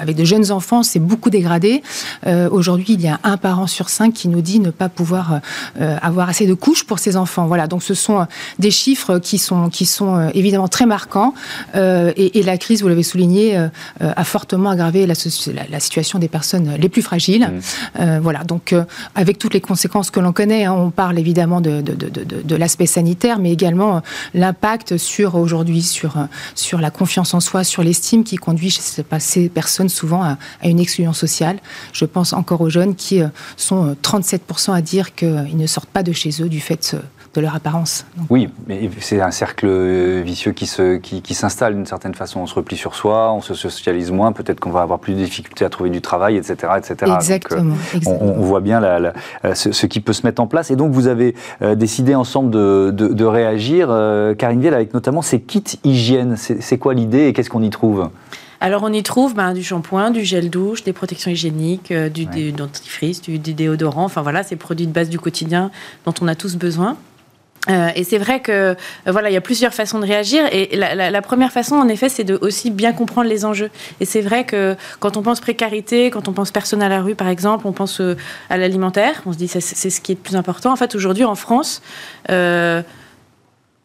avec 0.00 0.16
de 0.16 0.24
jeunes 0.24 0.50
enfants 0.52 0.82
s'est 0.82 0.98
beaucoup 0.98 1.28
dégradée. 1.28 1.82
Aujourd'hui, 2.50 2.94
il 2.94 3.02
y 3.02 3.08
a 3.08 3.20
un 3.22 3.36
parent 3.36 3.66
sur 3.66 3.90
cinq 3.90 4.14
qui 4.14 4.28
nous 4.28 4.40
dit 4.40 4.58
ne 4.58 4.70
pas 4.70 4.88
pouvoir 4.88 5.40
avoir 5.78 6.28
assez 6.28 6.46
de 6.46 6.54
couches 6.54 6.84
pour 6.84 6.98
ses 6.98 7.16
enfants. 7.16 7.46
Voilà, 7.46 7.66
donc 7.66 7.82
ce 7.82 7.94
sont 7.94 8.26
des 8.58 8.70
chiffres 8.70 9.18
qui 9.18 9.38
sont, 9.38 9.68
qui 9.68 9.86
sont 9.86 10.30
évidemment 10.34 10.68
très 10.68 10.86
marquants. 10.86 11.34
Et, 11.74 12.38
et, 12.38 12.42
la 12.42 12.58
crise, 12.58 12.82
vous 12.82 12.88
l'avez 12.88 13.02
souligné, 13.02 13.55
a 14.00 14.24
fortement 14.24 14.70
aggravé 14.70 15.06
la 15.06 15.14
la, 15.70 15.80
situation 15.80 16.18
des 16.18 16.28
personnes 16.28 16.74
les 16.78 16.88
plus 16.88 17.02
fragiles. 17.02 17.46
Mmh. 17.46 18.00
Euh, 18.00 18.20
voilà, 18.22 18.44
donc 18.44 18.72
euh, 18.72 18.84
avec 19.14 19.38
toutes 19.38 19.54
les 19.54 19.60
conséquences 19.60 20.10
que 20.10 20.20
l'on 20.20 20.32
connaît, 20.32 20.64
hein, 20.64 20.72
on 20.72 20.90
parle 20.90 21.18
évidemment 21.18 21.60
de, 21.60 21.80
de, 21.80 22.56
l'aspect 22.56 22.86
sanitaire, 22.86 23.38
mais 23.38 23.52
également 23.52 23.96
euh, 23.96 24.00
l'impact 24.34 24.96
sur 24.96 25.34
aujourd'hui 25.34 25.82
sur, 25.82 26.16
sur 26.54 26.80
la 26.80 26.90
confiance 26.90 27.34
en 27.34 27.40
soi, 27.40 27.64
sur 27.64 27.82
l'estime 27.82 28.24
qui 28.24 28.36
conduit 28.36 28.70
chez 28.70 28.82
ces 29.18 29.48
personnes 29.48 29.88
souvent 29.88 30.22
à, 30.22 30.38
une 30.64 30.80
exclusion 30.80 31.12
sociale. 31.12 31.58
Je 31.92 32.04
pense 32.04 32.32
encore 32.32 32.60
aux 32.60 32.70
jeunes 32.70 32.94
qui 32.94 33.20
sont 33.56 33.96
37% 34.02 34.74
à 34.74 34.80
dire 34.80 35.14
qu'ils 35.14 35.56
ne 35.56 35.66
sortent 35.66 35.88
pas 35.88 36.02
de 36.02 36.12
chez 36.12 36.42
eux 36.42 36.48
du 36.48 36.60
fait 36.60 36.96
de 37.36 37.40
leur 37.40 37.54
apparence. 37.54 38.06
Oui, 38.30 38.48
mais 38.66 38.90
c'est 39.00 39.20
un 39.20 39.30
cercle 39.30 39.68
vicieux 40.22 40.52
qui, 40.52 40.66
se, 40.66 40.96
qui, 40.96 41.22
qui 41.22 41.34
s'installe 41.34 41.74
d'une 41.74 41.86
certaine 41.86 42.14
façon. 42.14 42.40
On 42.40 42.46
se 42.46 42.54
replie 42.54 42.76
sur 42.76 42.94
soi, 42.94 43.32
on 43.32 43.40
se 43.40 43.54
socialise 43.54 44.10
moins, 44.10 44.32
peut-être 44.32 44.58
qu'on 44.58 44.70
va 44.70 44.82
avoir 44.82 44.98
plus 44.98 45.12
de 45.12 45.18
difficultés 45.18 45.64
à 45.64 45.68
trouver 45.68 45.90
du 45.90 46.00
travail, 46.00 46.36
etc. 46.36 46.72
etc. 46.78 47.12
Exactement. 47.14 47.76
On, 48.06 48.42
voit 48.42 48.60
bien 48.60 48.80
la, 48.80 49.12
ce, 49.54 49.86
qui 49.86 50.00
peut 50.00 50.12
se 50.12 50.26
mettre 50.26 50.42
en 50.42 50.46
place. 50.46 50.70
Et 50.70 50.76
donc, 50.76 50.92
vous 50.92 51.06
avez 51.06 51.34
décidé 51.76 52.14
ensemble 52.14 52.50
de, 52.50 52.90
de, 52.90 53.24
réagir, 53.24 53.88
Karine 54.38 54.60
Vielle, 54.60 54.74
avec 54.74 54.94
notamment 54.94 55.22
ces 55.22 55.40
kits 55.40 55.78
hygiène. 55.84 56.36
C'est, 56.36 56.78
quoi 56.78 56.94
l'idée 56.94 57.28
et 57.28 57.32
qu'est-ce 57.32 57.50
qu'on 57.50 57.62
y 57.62 57.70
trouve? 57.70 58.10
Alors 58.60 58.82
on 58.82 58.92
y 58.92 59.02
trouve 59.02 59.34
ben, 59.34 59.52
du 59.52 59.62
shampoing, 59.62 60.10
du 60.10 60.24
gel 60.24 60.50
douche, 60.50 60.82
des 60.82 60.92
protections 60.92 61.30
hygiéniques, 61.30 61.90
euh, 61.90 62.08
du, 62.08 62.52
dentifrice, 62.52 63.20
du, 63.20 63.38
déodorant, 63.38 64.04
enfin 64.04 64.22
voilà, 64.22 64.42
ces 64.42 64.56
produits 64.56 64.86
de 64.86 64.92
base 64.92 65.08
du 65.08 65.18
quotidien 65.18 65.70
dont 66.04 66.14
on 66.20 66.28
a 66.28 66.34
tous 66.34 66.56
besoin. 66.56 66.96
Euh, 67.68 67.88
et 67.96 68.04
c'est 68.04 68.18
vrai 68.18 68.40
que 68.40 68.52
euh, 68.52 68.74
voilà, 69.06 69.28
il 69.28 69.32
y 69.32 69.36
a 69.36 69.40
plusieurs 69.40 69.74
façons 69.74 69.98
de 69.98 70.06
réagir. 70.06 70.44
Et 70.52 70.76
la, 70.76 71.22
première 71.22 71.52
façon, 71.52 71.76
en 71.76 71.88
effet, 71.88 72.08
c'est 72.08 72.24
de 72.24 72.38
aussi 72.40 72.70
bien 72.70 72.92
comprendre 72.92 73.28
les 73.28 73.44
enjeux. 73.44 73.70
Et 74.00 74.04
c'est 74.04 74.20
vrai 74.20 74.44
que 74.44 74.76
quand 75.00 75.16
on 75.16 75.22
pense 75.22 75.40
précarité, 75.40 76.10
quand 76.10 76.28
on 76.28 76.32
pense 76.32 76.50
personne 76.50 76.82
à 76.82 76.88
la 76.88 77.02
rue, 77.02 77.14
par 77.14 77.28
exemple, 77.28 77.66
on 77.66 77.72
pense 77.72 78.00
à 78.50 78.56
l'alimentaire. 78.56 79.22
On 79.26 79.32
se 79.32 79.38
dit 79.38 79.48
c'est 79.48 79.60
ce 79.60 80.00
qui 80.00 80.12
est 80.12 80.14
le 80.14 80.20
plus 80.20 80.36
important. 80.36 80.72
En 80.72 80.76
fait, 80.76 80.94
aujourd'hui, 80.94 81.24
en 81.24 81.34
France 81.34 81.82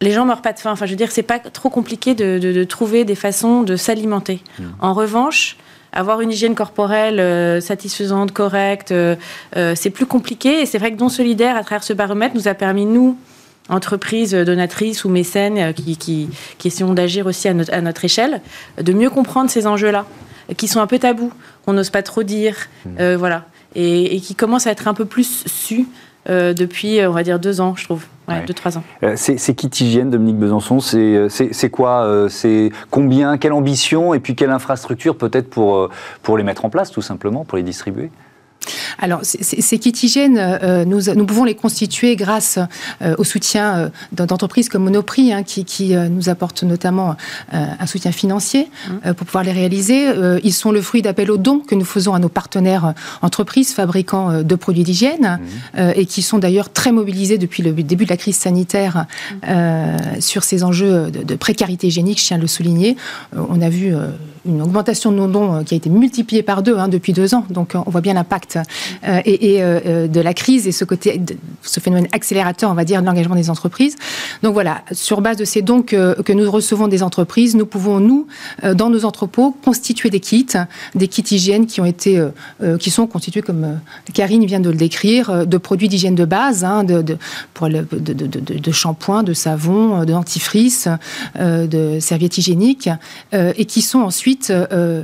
les 0.01 0.11
gens 0.11 0.25
meurent 0.25 0.41
pas 0.41 0.53
de 0.53 0.59
faim. 0.59 0.71
Enfin, 0.71 0.85
je 0.85 0.91
veux 0.91 0.97
dire, 0.97 1.11
c'est 1.11 1.21
pas 1.21 1.39
trop 1.39 1.69
compliqué 1.69 2.15
de, 2.15 2.63
trouver 2.63 3.05
des 3.05 3.15
façons 3.15 3.61
de 3.61 3.75
s'alimenter. 3.75 4.41
Mmh. 4.57 4.63
En 4.79 4.93
revanche, 4.93 5.57
avoir 5.93 6.21
une 6.21 6.31
hygiène 6.31 6.55
corporelle 6.55 7.19
euh, 7.19 7.61
satisfaisante, 7.61 8.31
correcte, 8.31 8.91
euh, 8.91 9.15
euh, 9.55 9.73
c'est 9.75 9.89
plus 9.89 10.05
compliqué. 10.05 10.61
Et 10.61 10.65
c'est 10.65 10.77
vrai 10.77 10.91
que 10.91 10.97
Don 10.97 11.09
Solidaire, 11.09 11.55
à 11.55 11.63
travers 11.63 11.83
ce 11.83 11.93
baromètre, 11.93 12.35
nous 12.35 12.47
a 12.47 12.53
permis, 12.53 12.85
nous, 12.85 13.17
entreprises 13.69 14.33
donatrices 14.33 15.05
ou 15.05 15.09
mécènes 15.09 15.73
qui, 15.73 15.97
qui, 15.97 16.29
qui 16.57 16.67
essayons 16.67 16.93
d'agir 16.93 17.25
aussi 17.25 17.47
à 17.47 17.53
notre, 17.53 17.73
à 17.73 17.81
notre, 17.81 18.03
échelle, 18.03 18.41
de 18.81 18.93
mieux 18.93 19.09
comprendre 19.09 19.49
ces 19.49 19.67
enjeux-là, 19.67 20.05
qui 20.57 20.67
sont 20.67 20.81
un 20.81 20.87
peu 20.87 20.99
tabous, 20.99 21.31
qu'on 21.65 21.73
n'ose 21.73 21.89
pas 21.89 22.03
trop 22.03 22.23
dire, 22.23 22.55
mmh. 22.85 23.13
voilà, 23.13 23.45
et, 23.75 24.15
et, 24.15 24.19
qui 24.19 24.35
commencent 24.35 24.67
à 24.67 24.71
être 24.71 24.87
un 24.87 24.93
peu 24.93 25.05
plus 25.05 25.43
su 25.45 25.87
depuis, 26.27 26.99
on 27.05 27.11
va 27.11 27.23
dire, 27.23 27.39
deux 27.39 27.61
ans, 27.61 27.75
je 27.75 27.85
trouve. 27.85 28.05
Ouais, 28.27 28.45
2-3 28.45 28.77
ans. 28.77 28.83
Euh, 29.03 29.13
c'est 29.15 29.55
qui 29.55 29.67
hygiène, 29.83 30.09
Dominique 30.09 30.37
Besançon? 30.37 30.79
Euh, 30.93 31.27
C'est 31.29 31.69
quoi 31.69 32.03
euh, 32.03 32.29
C'est 32.29 32.71
combien 32.89 33.37
Quelle 33.37 33.53
ambition 33.53 34.13
Et 34.13 34.19
puis 34.19 34.35
quelle 34.35 34.51
infrastructure 34.51 35.17
peut-être 35.17 35.49
pour, 35.49 35.89
pour 36.21 36.37
les 36.37 36.43
mettre 36.43 36.65
en 36.65 36.69
place, 36.69 36.91
tout 36.91 37.01
simplement, 37.01 37.45
pour 37.45 37.57
les 37.57 37.63
distribuer? 37.63 38.11
Alors, 39.01 39.21
ces 39.23 39.79
kits 39.79 39.89
hygiène, 40.03 40.37
euh, 40.37 40.85
nous, 40.85 41.13
nous, 41.15 41.25
pouvons 41.25 41.43
les 41.43 41.55
constituer 41.55 42.15
grâce 42.15 42.59
euh, 43.01 43.15
au 43.17 43.23
soutien 43.23 43.75
euh, 43.75 44.25
d'entreprises 44.25 44.69
comme 44.69 44.83
Monoprix, 44.83 45.33
hein, 45.33 45.41
qui, 45.41 45.65
qui 45.65 45.95
nous 45.95 46.29
apportent 46.29 46.63
notamment 46.63 47.15
un 47.51 47.85
soutien 47.87 48.11
financier 48.11 48.69
mmh. 48.87 49.13
pour 49.13 49.25
pouvoir 49.25 49.43
les 49.43 49.51
réaliser. 49.51 50.07
ils 50.43 50.53
sont 50.53 50.71
le 50.71 50.81
fruit 50.81 51.01
d'appels 51.01 51.31
aux 51.31 51.37
dons 51.37 51.59
que 51.59 51.73
nous 51.75 51.85
faisons 51.85 52.13
à 52.13 52.19
nos 52.19 52.29
partenaires 52.29 52.93
entreprises 53.21 53.73
fabricants 53.73 54.43
de 54.43 54.55
produits 54.55 54.83
d'hygiène 54.83 55.39
mmh. 55.75 55.79
et 55.95 56.05
qui 56.05 56.21
sont 56.21 56.37
d'ailleurs 56.37 56.71
très 56.71 56.91
mobilisés 56.91 57.37
depuis 57.37 57.63
le 57.63 57.71
début 57.71 58.05
de 58.05 58.09
la 58.09 58.17
crise 58.17 58.37
sanitaire 58.37 59.05
mmh. 59.43 60.19
sur 60.19 60.43
ces 60.43 60.63
enjeux 60.63 61.09
de, 61.09 61.23
de, 61.23 61.35
précarité 61.35 61.87
hygiénique, 61.87 62.19
je 62.19 62.25
tiens 62.25 62.37
à 62.37 62.41
le 62.41 62.47
souligner. 62.47 62.95
on 63.35 63.61
a 63.61 63.69
vu 63.69 63.95
une 64.45 64.61
augmentation 64.61 65.11
de 65.11 65.17
nos 65.17 65.27
dons 65.27 65.55
euh, 65.55 65.63
qui 65.63 65.73
a 65.73 65.77
été 65.77 65.89
multipliée 65.89 66.43
par 66.43 66.63
deux 66.63 66.77
hein, 66.77 66.87
depuis 66.87 67.13
deux 67.13 67.35
ans. 67.35 67.45
Donc 67.49 67.75
euh, 67.75 67.79
on 67.85 67.89
voit 67.91 68.01
bien 68.01 68.13
l'impact 68.13 68.57
euh, 69.07 69.21
et, 69.25 69.61
de 69.61 70.21
la 70.21 70.33
crise 70.33 70.67
et 70.67 70.71
ce 70.71 70.85
côté, 70.85 71.21
ce 71.61 71.79
phénomène 71.79 72.07
accélérateur, 72.11 72.71
on 72.71 72.73
va 72.73 72.85
dire, 72.85 73.01
de 73.01 73.05
l'engagement 73.05 73.35
des 73.35 73.49
entreprises. 73.49 73.95
Donc 74.43 74.53
voilà, 74.53 74.83
sur 74.91 75.21
base 75.21 75.37
de 75.37 75.45
ces 75.45 75.61
dons 75.61 75.81
que, 75.81 76.31
nous 76.31 76.49
recevons 76.49 76.87
des 76.87 77.03
entreprises, 77.03 77.55
nous 77.55 77.65
pouvons 77.65 77.99
nous, 77.99 78.27
dans 78.63 78.89
nos 78.89 79.05
entrepôts, 79.05 79.55
constituer 79.63 80.09
des 80.09 80.19
kits, 80.19 80.47
des 80.95 81.07
kits 81.07 81.35
hygiène 81.35 81.65
qui 81.65 81.81
ont 81.81 81.85
été, 81.85 82.25
qui 82.79 82.89
sont 82.89 83.07
constitués 83.07 83.41
comme 83.41 83.79
Karine 84.13 84.45
vient 84.45 84.59
de 84.59 84.69
le 84.69 84.77
décrire, 84.77 85.45
de 85.45 85.57
produits 85.57 85.89
d'hygiène 85.89 86.15
de 86.15 86.25
base, 86.25 86.63
hein, 86.63 86.83
de, 86.83 87.01
de, 87.01 87.17
de, 87.59 88.71
shampoing, 88.71 89.23
de 89.23 89.33
savon, 89.33 89.99
de 90.01 90.05
dentifrice, 90.05 90.87
de 91.37 91.99
serviettes 91.99 92.37
hygiéniques, 92.37 92.89
et 93.33 93.65
qui 93.65 93.81
sont 93.81 93.99
ensuite 93.99 94.30
euh, 94.49 94.65
euh, 94.71 95.03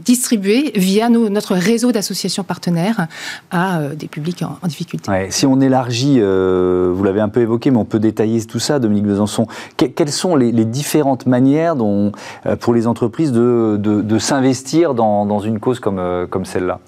distribués 0.00 0.72
via 0.74 1.10
notre 1.10 1.54
réseau 1.54 1.92
d'associations 1.92 2.42
partenaires 2.42 3.08
à 3.50 3.80
euh, 3.80 3.94
des 3.94 4.08
publics 4.08 4.42
en, 4.42 4.66
difficulté. 4.66 5.10
si 5.28 5.44
on 5.44 5.60
élargit, 5.60 6.20
vous 6.20 7.04
l'avez 7.04 7.20
un 7.20 7.28
peu 7.28 7.40
évoqué, 7.40 7.70
mais 7.70 7.76
on 7.76 7.84
peut 7.84 7.98
détailler 7.98 8.42
tout 8.46 8.58
ça, 8.58 8.78
Dominique 8.78 9.04
Besançon. 9.04 9.46
quelles 9.76 10.12
sont 10.12 10.34
les, 10.34 10.64
différentes 10.64 11.26
manières 11.26 11.74
pour 12.60 12.74
les 12.74 12.86
entreprises 12.86 13.32
de, 13.32 14.18
s'investir 14.18 14.94
dans, 14.94 15.40
une 15.40 15.60
cause 15.60 15.78
comme 15.78 16.44
celle-là? 16.44 16.80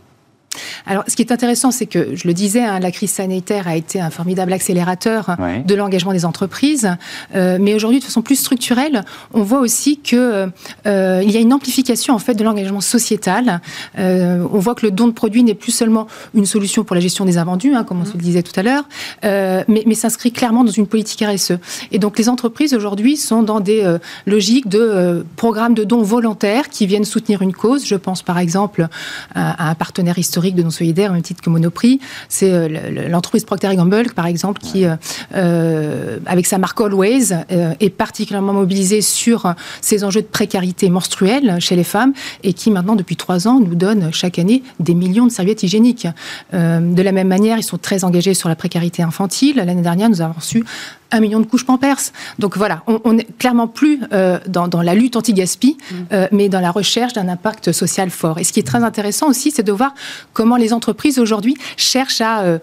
Alors, 0.86 1.04
ce 1.06 1.14
qui 1.14 1.22
est 1.22 1.32
intéressant, 1.32 1.70
c'est 1.70 1.86
que, 1.86 2.16
je 2.16 2.26
le 2.26 2.34
disais, 2.34 2.62
hein, 2.62 2.80
la 2.80 2.90
crise 2.90 3.12
sanitaire 3.12 3.68
a 3.68 3.76
été 3.76 4.00
un 4.00 4.10
formidable 4.10 4.52
accélérateur 4.52 5.36
de 5.64 5.74
l'engagement 5.74 6.12
des 6.12 6.24
entreprises. 6.24 6.90
Euh, 7.34 7.58
mais 7.60 7.74
aujourd'hui, 7.74 8.00
de 8.00 8.04
façon 8.04 8.22
plus 8.22 8.36
structurelle, 8.36 9.04
on 9.32 9.42
voit 9.42 9.60
aussi 9.60 9.98
qu'il 9.98 10.18
euh, 10.18 10.50
y 10.84 11.36
a 11.36 11.40
une 11.40 11.52
amplification 11.52 12.14
en 12.14 12.18
fait 12.18 12.34
de 12.34 12.44
l'engagement 12.44 12.80
sociétal. 12.80 13.60
Euh, 13.98 14.44
on 14.52 14.58
voit 14.58 14.74
que 14.74 14.86
le 14.86 14.90
don 14.90 15.06
de 15.06 15.12
produits 15.12 15.44
n'est 15.44 15.54
plus 15.54 15.72
seulement 15.72 16.06
une 16.34 16.46
solution 16.46 16.82
pour 16.82 16.94
la 16.94 17.00
gestion 17.00 17.24
des 17.24 17.38
invendus, 17.38 17.74
hein, 17.74 17.84
comme 17.84 18.00
on 18.00 18.04
se 18.04 18.14
le 18.14 18.22
disait 18.22 18.42
tout 18.42 18.58
à 18.58 18.62
l'heure, 18.62 18.84
mais, 19.22 19.84
mais 19.86 19.94
s'inscrit 19.94 20.32
clairement 20.32 20.64
dans 20.64 20.72
une 20.72 20.86
politique 20.86 21.22
RSE. 21.22 21.58
Et 21.92 21.98
donc, 21.98 22.18
les 22.18 22.28
entreprises 22.28 22.74
aujourd'hui 22.74 23.16
sont 23.16 23.42
dans 23.42 23.60
des 23.60 23.96
logiques 24.26 24.68
de 24.68 25.24
programmes 25.36 25.74
de 25.74 25.84
dons 25.84 26.02
volontaires 26.02 26.68
qui 26.68 26.86
viennent 26.86 27.04
soutenir 27.04 27.42
une 27.42 27.52
cause. 27.52 27.86
Je 27.86 27.96
pense 27.96 28.22
par 28.22 28.38
exemple 28.38 28.88
à, 29.34 29.66
à 29.66 29.70
un 29.70 29.74
partenaire 29.74 30.18
historique 30.18 30.39
de 30.48 30.62
nos 30.62 30.70
solidaire, 30.70 31.10
au 31.10 31.14
même 31.14 31.22
titre 31.22 31.42
que 31.42 31.50
Monoprix. 31.50 32.00
C'est 32.28 32.52
euh, 32.52 33.08
l'entreprise 33.08 33.44
Procter 33.44 33.74
Gamble, 33.76 34.12
par 34.14 34.26
exemple, 34.26 34.60
qui, 34.60 34.86
euh, 34.86 34.96
euh, 35.34 36.18
avec 36.26 36.46
sa 36.46 36.58
marque 36.58 36.80
Always, 36.80 37.34
est 37.80 37.90
particulièrement 37.90 38.52
mobilisée 38.52 39.02
sur 39.02 39.54
ces 39.80 40.04
enjeux 40.04 40.22
de 40.22 40.26
précarité 40.26 40.88
menstruelle 40.88 41.56
chez 41.60 41.76
les 41.76 41.84
femmes 41.84 42.12
et 42.42 42.52
qui, 42.52 42.70
maintenant, 42.70 42.96
depuis 42.96 43.16
trois 43.16 43.46
ans, 43.46 43.60
nous 43.60 43.74
donne 43.74 44.12
chaque 44.12 44.38
année 44.38 44.62
des 44.78 44.94
millions 44.94 45.26
de 45.26 45.32
serviettes 45.32 45.62
hygiéniques. 45.62 46.06
de 46.52 47.02
la 47.02 47.12
même 47.12 47.28
manière, 47.28 47.58
ils 47.58 47.62
sont 47.62 47.78
très 47.78 48.04
engagés 48.04 48.34
sur 48.34 48.48
la 48.48 48.56
précarité 48.56 49.02
infantile. 49.02 49.56
L'année 49.56 49.82
dernière, 49.82 50.08
nous 50.08 50.20
avons 50.20 50.34
reçu 50.34 50.64
un 51.10 51.20
million 51.20 51.40
de 51.40 51.46
couches 51.46 51.64
Pampers. 51.64 52.12
Donc 52.38 52.56
voilà, 52.56 52.82
on 52.86 53.12
n'est 53.12 53.26
clairement 53.38 53.68
plus 53.68 54.00
euh, 54.12 54.38
dans, 54.46 54.82
la 54.82 54.94
lutte 54.94 55.16
anti-gaspi, 55.16 55.76
mm. 55.76 55.94
euh, 56.12 56.28
mais 56.32 56.48
dans 56.48 56.60
la 56.60 56.70
recherche 56.70 57.12
d'un 57.12 57.28
impact 57.28 57.72
social 57.72 58.10
fort. 58.10 58.38
Et 58.38 58.44
ce 58.44 58.52
qui 58.52 58.60
est 58.60 58.66
très 58.66 58.82
intéressant 58.82 59.28
aussi, 59.28 59.50
c'est 59.50 59.62
de 59.62 59.72
voir 59.72 59.94
comment 60.32 60.56
les 60.56 60.72
entreprises 60.72 61.18
aujourd'hui 61.18 61.56
cherchent 61.76 62.20
à 62.20 62.40
euh, 62.42 62.58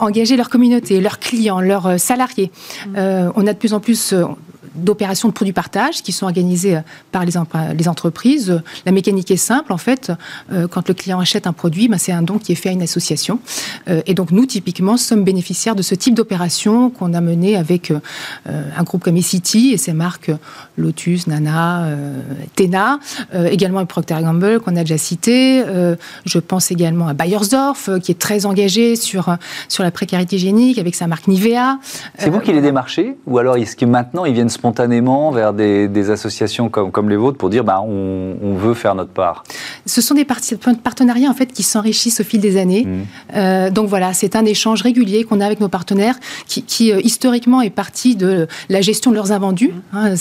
engager 0.00 0.36
leur 0.36 0.48
communauté, 0.48 1.00
leurs 1.00 1.18
clients, 1.18 1.60
leurs 1.60 1.98
salariés. 1.98 2.50
Mm. 2.86 3.30
on 3.34 3.46
a 3.46 3.52
de 3.52 3.58
plus 3.58 3.74
en 3.74 3.80
plus 3.80 4.14
d'opérations 4.78 5.28
de 5.28 5.32
produits 5.32 5.52
partage 5.52 6.02
qui 6.02 6.12
sont 6.12 6.26
organisées 6.26 6.76
euh, 6.76 6.80
par 7.12 7.24
les, 7.24 7.32
les, 7.76 7.88
entreprises. 7.88 8.60
La 8.86 8.92
mécanique 8.92 9.30
est 9.30 9.36
simple, 9.36 9.72
en 9.72 9.78
fait. 9.78 10.12
Euh, 10.52 10.68
quand 10.68 10.88
le 10.88 10.94
client 10.94 11.20
achète 11.20 11.46
un 11.46 11.52
produit, 11.52 11.88
ben, 11.88 11.98
c'est 11.98 12.12
un 12.12 12.22
don 12.22 12.38
qui 12.38 12.52
est 12.52 12.54
fait 12.54 12.68
à 12.68 12.72
une 12.72 12.82
association. 12.82 13.40
Euh, 13.88 14.02
et 14.06 14.14
donc, 14.14 14.30
nous, 14.30 14.46
typiquement, 14.46 14.96
sommes 14.96 15.24
bénéficiaires 15.24 15.74
de 15.74 15.82
ce 15.82 15.94
type 15.94 16.14
d'opération 16.14 16.90
qu'on 16.90 17.14
a 17.14 17.20
mené 17.20 17.56
avec 17.56 17.92
un 18.46 18.82
groupe 18.82 19.02
comme 19.04 19.16
eCity 19.16 19.70
et 19.72 19.76
ses 19.76 19.92
marques 19.92 20.30
Lotus, 20.76 21.26
Nana, 21.26 21.88
Tena, 22.56 22.98
également 23.50 23.78
avec 23.78 23.88
Procter 23.88 24.16
Gamble, 24.20 24.60
qu'on 24.60 24.76
a 24.76 24.80
déjà 24.80 24.98
cité. 24.98 25.62
je 26.24 26.38
pense 26.38 26.70
également 26.70 27.08
à 27.08 27.14
Bayersdorf, 27.14 27.90
qui 28.02 28.12
est 28.12 28.18
très 28.18 28.46
engagé 28.46 28.96
sur, 28.96 29.36
sur 29.68 29.82
la 29.82 29.90
précarité 29.90 30.36
hygiénique 30.36 30.78
avec 30.78 30.94
sa 30.94 31.06
marque 31.06 31.28
Nivea. 31.28 31.78
C'est 32.18 32.30
vous 32.30 32.40
qui 32.40 32.52
les 32.52 32.60
démarchez 32.60 33.16
Ou 33.26 33.38
alors 33.38 33.56
est-ce 33.56 33.76
que 33.76 33.84
maintenant 33.84 34.24
ils 34.24 34.34
viennent 34.34 34.48
spontanément 34.68 35.30
vers 35.30 35.54
des, 35.54 36.10
associations 36.10 36.68
comme, 36.68 36.90
comme 36.90 37.08
les 37.08 37.16
vôtres 37.16 37.38
pour 37.38 37.48
dire 37.48 37.64
bah, 37.64 37.80
on, 37.80 38.54
veut 38.54 38.74
faire 38.74 38.94
notre 38.94 39.10
part 39.10 39.44
Ce 39.86 40.00
sont 40.00 40.14
des 40.14 40.24
partenariats 40.24 41.30
en 41.30 41.34
fait 41.34 41.52
qui 41.52 41.62
s'enrichissent 41.62 42.20
au 42.20 42.24
fil 42.24 42.40
des 42.40 42.58
années. 42.58 42.84
Mmh. 42.84 43.02
Euh, 43.34 43.70
donc 43.70 43.88
voilà, 43.88 44.12
c'est 44.12 44.36
un 44.36 44.44
échange 44.44 44.82
régulier 44.82 45.24
qu'on 45.24 45.40
a 45.40 45.46
avec 45.46 45.60
nos 45.60 45.68
partenaires 45.68 46.16
qui, 46.46 46.92
euh, 46.92 47.00
historiquement 47.02 47.62
est 47.62 47.70
parti 47.70 48.16
de 48.16 48.46
la 48.68 48.80
gestion 48.80 49.10
de 49.10 49.16
leurs 49.16 49.32
invendus, 49.32 49.72
mmh. 49.92 49.96
hein, 49.96 50.14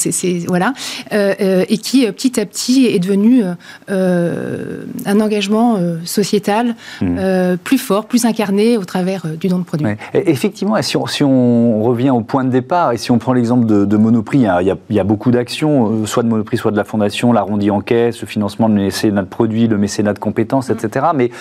voilà, 0.47 0.73
euh, 1.13 1.65
et 1.67 1.77
qui 1.77 2.05
petit 2.11 2.39
à 2.39 2.45
petit 2.45 2.85
est 2.85 2.99
devenu 2.99 3.43
un 3.87 5.19
engagement 5.19 5.77
sociétal 6.05 6.75
mmh. 7.01 7.57
plus 7.63 7.77
fort, 7.77 8.05
plus 8.05 8.25
incarné 8.25 8.77
au 8.77 8.85
travers 8.85 9.25
du 9.27 9.47
don 9.47 9.59
de 9.59 9.63
produits. 9.63 9.87
Effectivement, 10.13 10.81
si 10.81 10.95
on, 10.95 11.05
si 11.07 11.23
on, 11.23 11.83
revient 11.83 12.09
au 12.09 12.21
point 12.21 12.43
de 12.43 12.49
départ 12.49 12.91
et 12.91 12.97
si 12.97 13.11
on 13.11 13.17
prend 13.17 13.33
l'exemple 13.33 13.65
de, 13.65 13.85
de 13.85 13.97
Monoprix 13.97 14.36
Monoprix, 14.45 14.77
il 14.89 14.95
y, 14.95 14.99
a, 14.99 15.03
beaucoup 15.03 15.31
d'actions, 15.31 16.05
soit 16.05 16.23
de 16.23 16.27
Monoprix, 16.27 16.57
soit 16.57 16.71
de 16.71 16.77
la 16.77 16.83
Fondation, 16.83 17.33
l'arrondi 17.33 17.71
en 17.71 17.81
caisse, 17.81 18.21
le 18.21 18.27
financement 18.27 18.69
de 18.69 18.75
mécénat 18.75 19.21
de 19.21 19.27
produits, 19.27 19.67
le 19.67 19.77
mécénat 19.77 20.13
de 20.13 20.19
compétences, 20.19 20.69
etc. 20.69 21.07
Mais 21.15 21.31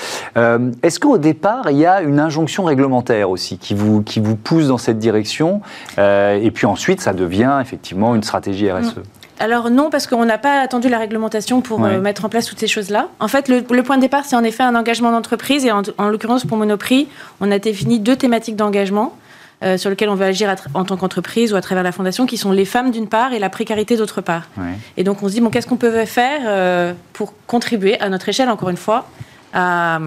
est-ce 0.82 1.00
qu'au 1.00 1.18
départ, 1.18 1.70
il 1.70 1.78
y 1.78 1.86
a 1.86 2.02
une 2.02 2.20
injonction 2.20 2.64
réglementaire 2.64 3.30
aussi 3.30 3.58
qui 3.58 3.74
vous, 3.74 4.02
qui 4.02 4.20
vous 4.20 4.36
pousse 4.36 4.68
dans 4.68 4.78
cette 4.78 4.98
direction 4.98 5.60
Et 5.98 6.50
puis 6.52 6.66
ensuite, 6.66 7.00
ça 7.00 7.12
devient 7.12 7.58
effectivement 7.60 8.14
une 8.14 8.22
stratégie 8.22 8.70
RSE 8.70 9.00
alors 9.38 9.70
non, 9.70 9.90
parce 9.90 10.06
qu'on 10.06 10.24
n'a 10.24 10.38
pas 10.38 10.60
attendu 10.60 10.88
la 10.88 10.98
réglementation 10.98 11.60
pour 11.60 11.84
euh, 11.84 12.00
mettre 12.00 12.24
en 12.24 12.28
place 12.28 12.46
toutes 12.46 12.58
ces 12.58 12.66
choses-là. 12.66 13.08
En 13.20 13.28
fait, 13.28 13.48
le, 13.48 13.62
point 13.82 13.96
de 13.96 14.00
départ, 14.02 14.24
c'est 14.24 14.36
en 14.36 14.44
effet 14.44 14.62
un 14.62 14.74
engagement 14.74 15.12
d'entreprise. 15.12 15.64
Et 15.66 15.72
en, 15.72 15.82
l'occurrence, 16.08 16.44
pour 16.44 16.56
Monoprix, 16.56 17.08
on 17.40 17.50
a 17.50 17.58
défini 17.58 18.00
deux 18.00 18.16
thématiques 18.16 18.56
d'engagement. 18.56 19.14
Euh, 19.62 19.78
sur 19.78 19.88
lesquelles 19.88 20.10
on 20.10 20.14
veut 20.14 20.26
agir 20.26 20.54
en 20.74 20.84
tant 20.84 20.98
qu'entreprise 20.98 21.54
ou 21.54 21.56
à 21.56 21.62
travers 21.62 21.82
la 21.82 21.90
fondation, 21.90 22.26
qui 22.26 22.36
sont 22.36 22.52
les 22.52 22.66
femmes 22.66 22.90
d'une 22.90 23.08
part 23.08 23.32
et 23.32 23.38
la 23.38 23.48
précarité 23.48 23.96
d'autre 23.96 24.20
part. 24.20 24.50
Et 24.98 25.04
donc 25.04 25.22
on 25.22 25.28
se 25.28 25.32
dit, 25.32 25.40
bon, 25.40 25.48
qu'est-ce 25.48 25.66
qu'on 25.66 25.78
peut 25.78 26.04
faire 26.04 26.42
euh, 26.44 26.92
pour 27.14 27.32
contribuer 27.46 27.98
à 28.02 28.10
notre 28.10 28.28
échelle, 28.28 28.50
encore 28.50 28.68
une 28.68 28.76
fois, 28.76 29.08
à, 29.54 29.98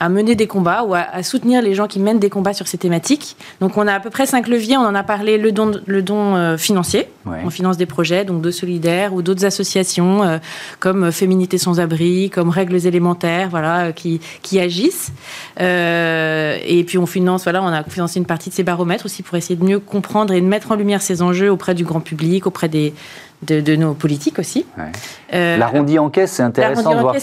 à 0.00 0.08
mener 0.08 0.34
des 0.34 0.46
combats 0.46 0.84
ou 0.84 0.94
à, 0.94 1.22
soutenir 1.22 1.62
les 1.62 1.74
gens 1.74 1.86
qui 1.86 2.00
mènent 2.00 2.18
des 2.18 2.30
combats 2.30 2.52
sur 2.52 2.66
ces 2.66 2.78
thématiques. 2.78 3.36
Donc 3.60 3.76
on 3.76 3.86
a 3.86 3.94
à 3.94 4.00
peu 4.00 4.10
près 4.10 4.26
cinq 4.26 4.48
leviers, 4.48 4.76
on 4.76 4.82
en 4.82 4.94
a 4.94 5.02
parlé, 5.02 5.38
le 5.38 5.52
don, 5.52 5.72
le 5.86 6.02
don 6.02 6.36
euh, 6.36 6.56
financier, 6.56 7.08
on 7.26 7.50
finance 7.50 7.76
des 7.76 7.86
projets, 7.86 8.24
donc 8.24 8.40
de 8.42 8.50
solidaires 8.50 9.12
ou 9.14 9.22
d'autres 9.22 9.44
associations 9.44 10.22
euh, 10.22 10.38
comme 10.80 11.10
Féminité 11.12 11.58
sans 11.58 11.80
abri, 11.80 12.30
comme 12.30 12.50
Règles 12.50 12.86
élémentaires, 12.86 13.48
voilà, 13.48 13.92
qui, 13.92 14.20
qui 14.42 14.60
agissent. 14.60 15.12
Euh, 15.60 16.58
et 16.64 16.84
puis 16.84 16.98
on 16.98 17.06
finance, 17.06 17.44
voilà, 17.44 17.62
on 17.62 17.68
a 17.68 17.82
financé 17.84 18.18
une 18.18 18.26
partie 18.26 18.50
de 18.50 18.54
ces 18.54 18.62
baromètres 18.62 19.06
aussi 19.06 19.22
pour 19.22 19.36
essayer 19.36 19.56
de 19.56 19.64
mieux 19.64 19.80
comprendre 19.80 20.32
et 20.32 20.40
de 20.40 20.46
mettre 20.46 20.72
en 20.72 20.76
lumière 20.76 21.02
ces 21.02 21.22
enjeux 21.22 21.50
auprès 21.50 21.74
du 21.74 21.84
grand 21.84 22.00
public, 22.00 22.46
auprès 22.46 22.68
des, 22.68 22.94
de, 23.46 23.76
nos 23.76 23.94
politiques 23.94 24.38
aussi. 24.38 24.64
Euh, 25.34 25.56
L'arrondi 25.56 25.98
en 25.98 26.08
caisse, 26.10 26.32
c'est 26.32 26.42
intéressant 26.42 26.94
de 26.94 27.00
voir 27.00 27.16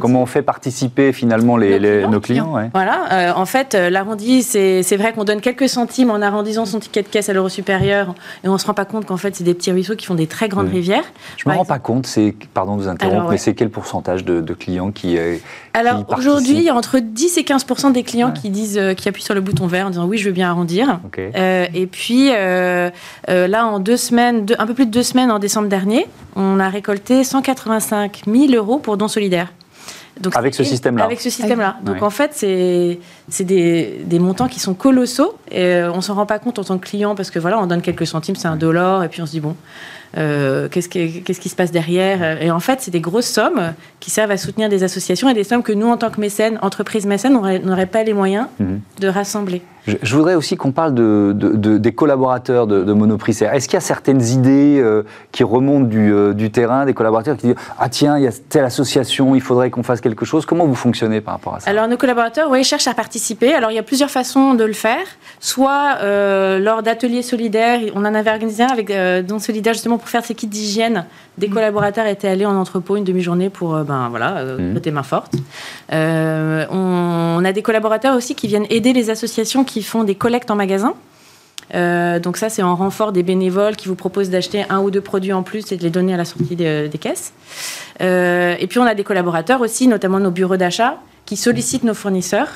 comment 0.00 0.22
on 0.22 0.26
fait 0.26 0.42
participer 0.42 1.12
finalement 1.12 1.56
les, 1.56 2.06
nos 2.06 2.20
clients. 2.20 2.54
Voilà, 2.72 3.12
euh, 3.12 3.32
en 3.34 3.46
fait, 3.46 3.74
euh, 3.74 3.90
l'arrondi, 3.90 4.42
c'est 4.42 4.96
vrai 4.96 5.12
qu'on 5.12 5.24
donne 5.24 5.40
quelques 5.40 5.68
centimes 5.68 6.10
en 6.10 6.20
arrondissant 6.20 6.66
son 6.66 6.78
ticket 6.78 7.02
de 7.02 7.08
caisse 7.08 7.28
à 7.28 7.32
l'euro 7.32 7.48
supérieur 7.48 8.14
et 8.44 8.48
on 8.48 8.52
ne 8.52 8.58
se 8.58 8.66
rend 8.66 8.74
pas 8.74 8.84
compte 8.84 9.06
qu'en 9.06 9.16
fait, 9.16 9.34
c'est 9.34 9.44
des 9.44 9.54
petits 9.54 9.72
ruisseaux 9.72 9.96
qui 9.96 10.06
font 10.06 10.14
des 10.14 10.26
très 10.26 10.48
grandes 10.48 10.68
rivières. 10.68 11.04
Je 11.36 11.48
ne 11.48 11.52
me 11.52 11.58
rends 11.58 11.64
pas 11.64 11.78
compte, 11.78 12.08
pardon 12.54 12.76
de 12.76 12.82
vous 12.82 12.88
interrompre, 12.88 13.30
mais 13.30 13.38
c'est 13.38 13.54
quel 13.54 13.70
pourcentage 13.70 14.24
de, 14.24 14.52
clients 14.52 14.90
qui. 14.92 15.18
Alors 15.72 16.04
aujourd'hui, 16.16 16.56
il 16.56 16.62
y 16.62 16.68
a 16.68 16.74
entre 16.74 16.98
10 16.98 17.38
et 17.38 17.44
15 17.44 17.66
des 17.92 18.02
clients 18.02 18.32
qui 18.32 18.50
disent, 18.50 18.80
qui 18.96 19.08
appuient 19.08 19.22
sur 19.22 19.34
le 19.34 19.40
bouton 19.40 19.66
vert 19.66 19.86
en 19.86 19.90
disant 19.90 20.04
oui, 20.04 20.18
je 20.18 20.26
veux 20.26 20.34
bien 20.34 20.50
arrondir. 20.50 21.00
et 21.16 21.88
puis 21.90 22.30
là, 22.30 23.66
en 23.66 23.78
deux 23.78 23.96
semaines, 23.96 24.46
un 24.58 24.66
peu 24.66 24.74
plus 24.74 24.86
de 24.86 24.90
deux 24.90 25.02
semaines, 25.02 25.30
en 25.30 25.38
décembre 25.42 25.68
dernier, 25.68 26.06
on 26.36 26.58
a 26.58 26.70
récolté 26.70 27.24
185 27.24 28.22
000 28.26 28.52
euros 28.54 28.78
pour 28.78 28.96
dons 28.96 29.08
solidaires. 29.08 29.52
Donc, 30.20 30.36
avec 30.36 30.54
ce 30.54 30.62
système-là. 30.62 31.04
Avec 31.04 31.20
ce 31.20 31.30
système-là. 31.30 31.76
Donc 31.82 32.02
en 32.02 32.10
fait, 32.10 32.32
c'est 32.34 33.44
des, 33.44 34.00
des, 34.04 34.18
montants 34.18 34.48
qui 34.48 34.60
sont 34.60 34.74
colossaux 34.74 35.36
et 35.50 35.64
euh, 35.64 35.92
on 35.92 36.00
s'en 36.00 36.14
rend 36.14 36.26
pas 36.26 36.38
compte 36.38 36.58
en 36.58 36.64
tant 36.64 36.78
que 36.78 36.86
client 36.86 37.14
parce 37.14 37.30
que 37.30 37.38
voilà, 37.38 37.58
on 37.58 37.66
donne 37.66 37.80
quelques 37.80 38.06
centimes, 38.06 38.36
c'est 38.36 38.48
un 38.48 38.56
dollar 38.56 39.04
et 39.04 39.08
puis 39.08 39.22
on 39.22 39.26
se 39.26 39.32
dit 39.32 39.40
bon, 39.40 39.56
euh, 40.18 40.68
qu'est-ce, 40.68 40.88
qui, 40.88 41.48
se 41.48 41.54
passe 41.54 41.72
derrière? 41.72 42.42
Et 42.42 42.50
en 42.50 42.60
fait, 42.60 42.80
c'est 42.82 42.90
des 42.90 43.00
grosses 43.00 43.26
sommes 43.26 43.72
qui 44.00 44.10
servent 44.10 44.30
à 44.30 44.36
soutenir 44.36 44.68
des 44.68 44.82
associations 44.82 45.28
et 45.28 45.34
des 45.34 45.44
sommes 45.44 45.62
que 45.62 45.72
nous, 45.72 45.88
en 45.88 45.96
tant 45.96 46.10
que 46.10 46.20
mécènes, 46.20 46.58
entreprises 46.60 47.06
mécènes, 47.06 47.32
n'auraient 47.32 47.86
pas 47.86 48.02
les 48.02 48.12
moyens 48.12 48.46
mhm. 48.60 48.80
de 49.00 49.08
rassembler. 49.08 49.62
Je, 49.86 50.14
voudrais 50.14 50.34
aussi 50.36 50.56
qu'on 50.56 50.70
parle 50.70 50.94
de, 50.94 51.32
des 51.32 51.92
collaborateurs 51.92 52.66
de, 52.68 52.84
de 52.84 52.92
Monoprix. 52.92 53.42
Est-ce 53.42 53.66
qu'il 53.66 53.74
y 53.74 53.78
a 53.78 53.80
certaines 53.80 54.22
idées 54.22 54.78
euh, 54.80 55.02
qui 55.32 55.42
remontent 55.42 55.86
du, 55.86 56.12
euh, 56.12 56.34
du, 56.34 56.52
terrain, 56.52 56.84
des 56.84 56.94
collaborateurs 56.94 57.36
qui 57.36 57.48
disent 57.48 57.56
Ah 57.78 57.88
tiens, 57.88 58.16
il 58.16 58.24
y 58.24 58.28
a 58.28 58.32
telle 58.48 58.64
association, 58.64 59.34
il 59.34 59.40
faudrait 59.40 59.70
qu'on 59.70 59.82
fasse 59.82 60.00
quelque 60.00 60.24
chose 60.24 60.46
Comment 60.46 60.66
vous 60.66 60.76
fonctionnez 60.76 61.20
par 61.20 61.34
rapport 61.34 61.56
à 61.56 61.60
ça? 61.60 61.70
Alors, 61.70 61.88
nos 61.88 61.96
collaborateurs, 61.96 62.48
oui, 62.50 62.62
cherchent 62.62 62.86
à 62.86 62.94
participer. 62.94 63.54
Alors, 63.54 63.72
il 63.72 63.74
y 63.74 63.78
a 63.78 63.82
plusieurs 63.82 64.10
façons 64.10 64.54
de 64.54 64.64
le 64.64 64.72
faire. 64.72 65.04
Soit 65.40 65.96
euh, 66.00 66.60
lors 66.60 66.82
d'ateliers 66.82 67.22
solidaires, 67.22 67.80
on 67.94 68.04
en 68.04 68.14
avait 68.14 68.30
organisé 68.30 68.62
un 68.62 68.68
avec 68.68 68.90
euh, 68.90 69.22
Don 69.22 69.40
Solidaire 69.40 69.72
justement 69.72 69.98
pour 69.98 70.08
faire 70.08 70.24
ces 70.24 70.34
kits 70.34 70.46
d'hygiène. 70.46 71.06
Des 71.38 71.48
mmh. 71.48 71.54
collaborateurs 71.54 72.06
étaient 72.06 72.28
allés 72.28 72.46
en 72.46 72.54
entrepôt 72.56 72.96
une 72.96 73.04
demi-journée 73.04 73.50
pour 73.50 73.76
ben, 73.78 74.08
voilà, 74.10 74.44
mmh. 74.44 74.90
main 74.90 75.02
forte. 75.02 75.32
On, 75.90 77.32
on 77.42 77.44
a 77.44 77.52
des 77.52 77.62
collaborateurs 77.62 78.16
aussi 78.16 78.34
qui 78.34 78.46
viennent 78.46 78.66
aider 78.70 78.92
les 78.92 79.10
associations 79.10 79.64
qui 79.64 79.71
font 79.80 80.04
des 80.04 80.14
collectes 80.14 80.50
en 80.50 80.56
magasin. 80.56 80.94
Euh, 81.74 82.18
donc 82.18 82.36
ça, 82.36 82.48
c'est 82.48 82.62
en 82.62 82.74
renfort 82.74 83.12
des 83.12 83.22
bénévoles 83.22 83.76
qui 83.76 83.88
vous 83.88 83.94
proposent 83.94 84.30
d'acheter 84.30 84.64
un 84.68 84.80
ou 84.80 84.90
deux 84.90 85.00
produits 85.00 85.32
en 85.32 85.42
plus 85.42 85.72
et 85.72 85.76
de 85.76 85.82
les 85.82 85.90
donner 85.90 86.12
à 86.12 86.16
la 86.16 86.24
sortie 86.24 86.56
des, 86.56 86.90
caisses. 87.00 87.32
Euh, 88.00 88.56
et 88.58 88.66
puis 88.66 88.78
on 88.78 88.84
a 88.84 88.94
des 88.94 89.04
collaborateurs 89.04 89.60
aussi, 89.60 89.88
notamment 89.88 90.20
nos 90.20 90.30
bureaux 90.30 90.56
d'achat, 90.56 90.98
qui 91.24 91.36
sollicitent 91.36 91.84
nos 91.84 91.94
fournisseurs 91.94 92.48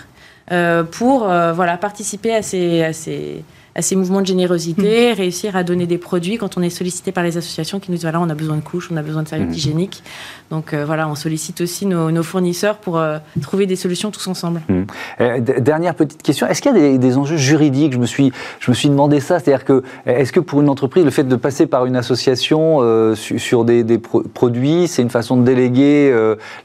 euh, 0.53 0.83
pour 0.83 1.21
voilà, 1.21 1.77
participer 1.79 2.35
à 2.35 2.43
ces, 2.43 2.83
à 2.83 2.93
ces, 2.93 3.43
à 3.77 3.83
ces 3.83 3.95
mouvements 3.95 4.23
de 4.23 4.27
générosité, 4.27 5.13
mmh. 5.13 5.17
réussir 5.17 5.57
à 5.57 5.63
donner 5.63 5.87
des 5.87 5.99
produits 5.99 6.39
quand 6.39 6.57
on 6.57 6.63
est 6.63 6.71
sollicité 6.71 7.13
par 7.13 7.23
les 7.23 7.37
associations 7.37 7.79
qui 7.79 7.91
nous 7.91 7.97
disent 7.97 8.05
voilà, 8.05 8.21
on 8.21 8.31
a 8.31 8.35
besoin 8.35 8.57
de 8.57 8.63
couches, 8.63 8.89
on 8.91 8.97
a 8.97 9.03
besoin 9.03 9.23
de 9.23 9.29
serviettes 9.29 9.51
mmh. 9.51 9.55
hygiéniques. 9.55 10.03
Donc 10.51 10.73
euh, 10.73 10.85
voilà, 10.85 11.09
on 11.09 11.15
sollicite 11.15 11.61
aussi 11.61 11.87
nos, 11.87 12.23
fournisseurs 12.23 12.77
pour 12.77 12.99
euh, 12.99 13.19
trouver 13.41 13.67
des 13.67 13.77
solutions 13.77 14.11
tous 14.11 14.27
ensemble. 14.29 14.61
Mmh. 14.69 14.83
Euh, 15.21 15.41
dernière 15.41 15.95
petite 15.95 16.23
question, 16.23 16.47
est-ce 16.47 16.63
qu'il 16.63 16.77
y 16.77 16.95
a 16.95 16.99
des, 16.99 17.17
enjeux 17.17 17.37
juridiques? 17.37 17.93
Je 17.93 17.99
me, 17.99 18.07
suis, 18.07 18.33
je 18.61 18.71
me 18.71 18.75
suis 18.75 18.89
demandé 18.89 19.21
ça, 19.21 19.39
c'est-à-dire 19.39 19.65
que 19.65 19.83
est-ce 20.07 20.33
que 20.33 20.41
pour 20.41 20.61
une 20.61 20.69
entreprise, 20.69 21.05
le 21.05 21.11
fait 21.11 21.25
de 21.25 21.37
passer 21.37 21.67
par 21.67 21.87
une 21.87 21.97
association 21.97 22.81
sur 23.15 23.65
des, 23.65 23.99
produits, 23.99 24.89
c'est 24.89 25.03
une 25.03 25.11
façon 25.11 25.37
de 25.37 25.45
déléguer 25.45 26.15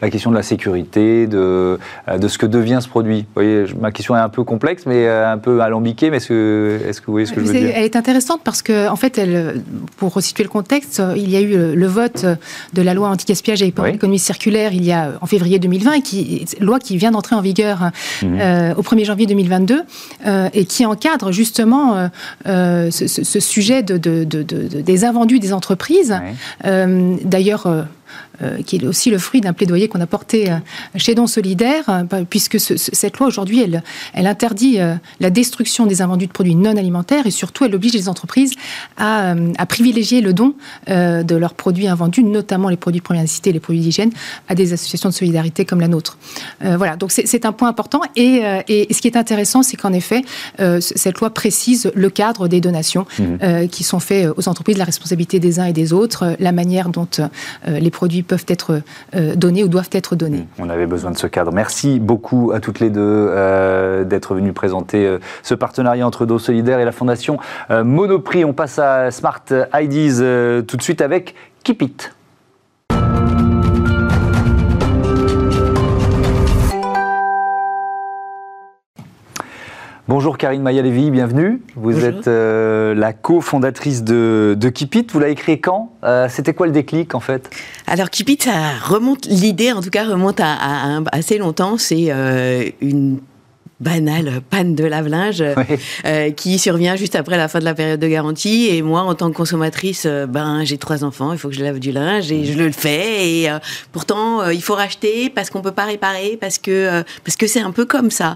la 0.02 0.10
question 0.10 0.32
de 0.32 0.36
la 0.36 0.44
sécurité, 0.44 1.28
de, 1.28 1.80
de 2.18 2.28
ce 2.28 2.38
que 2.38 2.46
devient 2.46 2.80
ce 2.82 2.88
produit? 2.88 3.22
Vous 3.22 3.42
voyez, 3.42 3.66
ma 3.80 3.92
question 3.92 4.16
est 4.16 4.20
un 4.20 4.30
peu 4.30 4.44
complexe, 4.44 4.84
mais 4.86 5.08
un 5.08 5.38
peu 5.38 5.62
alambiquée, 5.62 6.10
mais 6.10 6.18
est-ce 6.18 6.28
que, 6.28 6.80
est 6.88 7.00
que 7.00 7.06
vous 7.06 7.14
voyez 7.14 7.26
ce 7.26 7.34
que 7.34 7.42
je 7.42 7.46
veux 7.46 7.54
dire? 7.54 7.72
Elle 7.74 7.86
est 7.86 7.96
intéressante 7.96 8.42
parce 8.44 8.62
que, 8.62 8.90
en 8.90 8.96
fait, 8.96 9.18
elle, 9.18 9.62
pour 9.98 10.14
resituer 10.14 10.44
le 10.44 10.50
contexte, 10.50 11.02
il 11.16 11.30
y 11.30 11.36
a 11.36 11.42
eu 11.42 11.76
le, 11.76 11.88
vote 11.88 12.26
de 12.74 12.82
la 12.82 12.94
loi 12.94 13.10
anti-gaspillage 13.10 13.64
et 13.64 13.71
l'économie 13.80 14.20
circulaire 14.20 14.74
il 14.74 14.84
y 14.84 14.92
a 14.92 15.14
en 15.22 15.26
février 15.26 15.60
2020, 15.60 15.94
et 15.94 16.02
qui, 16.02 16.46
loi 16.60 16.80
qui 16.80 16.98
vient 16.98 17.12
d'entrer 17.12 17.36
en 17.36 17.42
vigueur 17.42 17.92
mhm. 18.22 18.40
euh, 18.40 18.74
au 18.76 18.82
1er 18.82 19.06
janvier 19.06 19.26
2022 19.26 19.82
euh, 20.26 20.50
et 20.54 20.66
qui 20.66 20.86
encadre 20.86 21.32
justement 21.32 22.10
euh, 22.48 22.92
ce, 22.92 23.40
sujet 23.40 23.84
de, 23.84 23.98
des 23.98 25.06
invendus 25.06 25.40
des 25.40 25.54
entreprises. 25.54 26.16
D'ailleurs, 26.64 27.68
euh, 27.68 27.84
qui 28.66 28.78
est 28.78 28.86
aussi 28.86 29.10
le 29.10 29.18
fruit 29.18 29.42
d'un 29.42 29.54
plaidoyer 29.54 29.88
qu'on 29.88 30.02
a 30.02 30.08
porté 30.08 30.52
euh, 30.52 30.56
chez 30.96 31.16
Don 31.16 31.28
Solidaire, 31.28 31.84
euh, 31.90 32.24
puisque 32.30 32.60
cette 32.60 33.18
loi 33.18 33.28
aujourd'hui, 33.28 33.62
elle, 33.62 33.84
elle 34.14 34.28
interdit 34.28 34.80
la 35.20 35.30
destruction 35.30 35.86
des 35.86 36.02
invendus 36.02 36.28
de 36.28 36.32
produits 36.32 36.56
non 36.56 36.76
alimentaires 36.78 37.28
et 37.28 37.32
surtout 37.32 37.66
elle 37.66 37.76
oblige 37.76 37.94
les 37.94 38.10
entreprises 38.10 38.54
à, 38.98 39.34
à 39.58 39.66
privilégier 39.66 40.22
le 40.22 40.34
don 40.34 40.54
de 40.88 41.36
leurs 41.36 41.54
produits 41.54 41.88
invendus, 41.88 42.24
notamment 42.24 42.70
les 42.70 42.78
produits 42.78 43.00
de 43.00 43.04
première 43.04 43.24
nécessité, 43.24 43.52
les 43.52 43.60
produits 43.60 43.82
d'hygiène, 43.82 44.12
à 44.48 44.56
des 44.56 44.74
associations 44.74 45.10
de 45.10 45.14
solidarité 45.14 45.66
comme 45.66 45.80
la 45.80 45.88
nôtre. 45.88 46.18
voilà, 46.62 46.96
donc 46.96 47.12
c'est 47.12 47.46
un 47.46 47.52
point 47.52 47.70
important. 47.70 48.02
Et, 48.16 48.42
et, 48.68 48.94
ce 48.94 49.02
qui 49.02 49.08
est 49.08 49.18
intéressant, 49.18 49.64
c'est 49.64 49.78
qu'en 49.78 49.94
effet, 49.94 50.24
cette 50.80 51.20
loi 51.20 51.30
précise 51.30 51.92
le 51.94 52.10
cadre 52.10 52.48
des 52.48 52.62
donations 52.62 53.06
mmh. 53.20 53.68
qui 53.68 53.84
sont 53.84 54.00
faites 54.00 54.30
aux 54.36 54.48
entreprises, 54.48 54.78
la 54.78 54.86
responsabilité 54.86 55.40
des 55.40 55.60
uns 55.60 55.66
et 55.66 55.74
des 55.74 55.94
autres, 55.94 56.36
la 56.40 56.52
manière 56.52 56.90
dont 56.90 57.08
les 57.68 57.92
produits 57.92 58.01
peuvent 58.24 58.46
être 58.48 58.82
euh, 59.16 59.36
donnés 59.36 59.64
ou 59.64 59.68
doivent 59.68 59.90
être 59.92 60.16
donnés. 60.16 60.48
On 60.60 60.70
avait 60.70 60.88
besoin 60.88 61.12
de 61.12 61.18
ce 61.18 61.28
cadre. 61.28 61.52
Merci 61.52 62.00
beaucoup 62.00 62.52
à 62.54 62.60
toutes 62.60 62.80
les 62.80 62.90
deux 62.90 63.02
euh, 63.02 64.04
d'être 64.04 64.36
venues 64.36 64.54
présenter 64.54 65.06
euh, 65.06 65.20
ce 65.44 65.54
partenariat 65.54 66.06
entre 66.06 66.26
Dos 66.26 66.40
Solidaire 66.40 66.80
et 66.80 66.86
la 66.86 66.92
Fondation 66.92 67.38
Monoprix. 67.70 68.46
On 68.46 68.54
passe 68.54 68.80
à 68.80 69.12
Smart 69.12 69.44
IDs 69.74 70.66
tout 70.66 70.78
de 70.78 70.82
suite 70.82 71.02
avec 71.02 71.36
Keep 71.64 71.82
It. 71.82 72.12
Bonjour 80.14 80.38
Karine 80.38 80.62
Maya-Lévy, 80.62 81.10
bienvenue. 81.10 81.62
Vous 81.78 82.04
êtes 82.04 82.28
euh, 82.28 82.94
la 82.94 83.14
cofondatrice 83.14 84.04
de, 84.04 84.58
de 84.60 84.68
Kipit. 84.68 85.08
Vous 85.10 85.22
l'avez 85.22 85.36
créé 85.36 85.62
quand? 85.62 85.94
Euh, 86.04 86.28
C'était 86.30 86.54
quoi 86.54 86.68
le 86.68 86.74
déclic 86.74 87.16
en 87.16 87.22
fait? 87.22 87.50
Alors 87.88 88.10
Kipit, 88.10 88.38
ça 88.42 88.72
remonte, 88.84 89.26
l'idée 89.28 89.72
en 89.72 89.82
tout 89.82 89.90
cas 89.90 90.04
remonte 90.04 90.42
à, 90.42 91.00
assez 91.14 91.38
longtemps. 91.38 91.78
C'est 91.78 92.08
euh, 92.10 92.66
une 92.82 93.20
banale 93.80 94.42
panne 94.50 94.76
de 94.76 94.84
lave-linge 94.84 95.46
qui 96.36 96.60
survient 96.60 96.98
juste 96.98 97.16
après 97.16 97.38
la 97.38 97.48
fin 97.48 97.60
de 97.60 97.64
la 97.64 97.74
période 97.74 98.02
de 98.02 98.08
garantie. 98.10 98.68
Et 98.70 98.82
moi 98.82 99.04
en 99.04 99.16
tant 99.16 99.32
que 99.32 99.38
consommatrice 99.38 100.06
ben 100.28 100.66
j'ai 100.66 100.78
trois 100.78 101.06
enfants. 101.06 101.32
Il 101.32 101.40
faut 101.40 101.48
que 101.48 101.56
je 101.56 101.64
lave 101.64 101.80
du 101.80 101.94
linge 101.94 102.34
et 102.34 102.44
je 102.44 102.60
le 102.60 102.74
fais. 102.74 103.30
Et 103.30 103.50
pourtant 103.94 104.50
il 104.50 104.62
faut 104.62 104.76
racheter 104.76 105.30
parce 105.30 105.50
qu'on 105.50 105.62
peut 105.62 105.72
pas 105.72 105.86
réparer 105.86 106.38
parce 106.42 106.58
que 106.58 107.02
parce 107.24 107.38
que 107.38 107.48
c'est 107.48 107.62
un 107.62 107.72
peu 107.72 107.86
comme 107.86 108.12
ça 108.12 108.36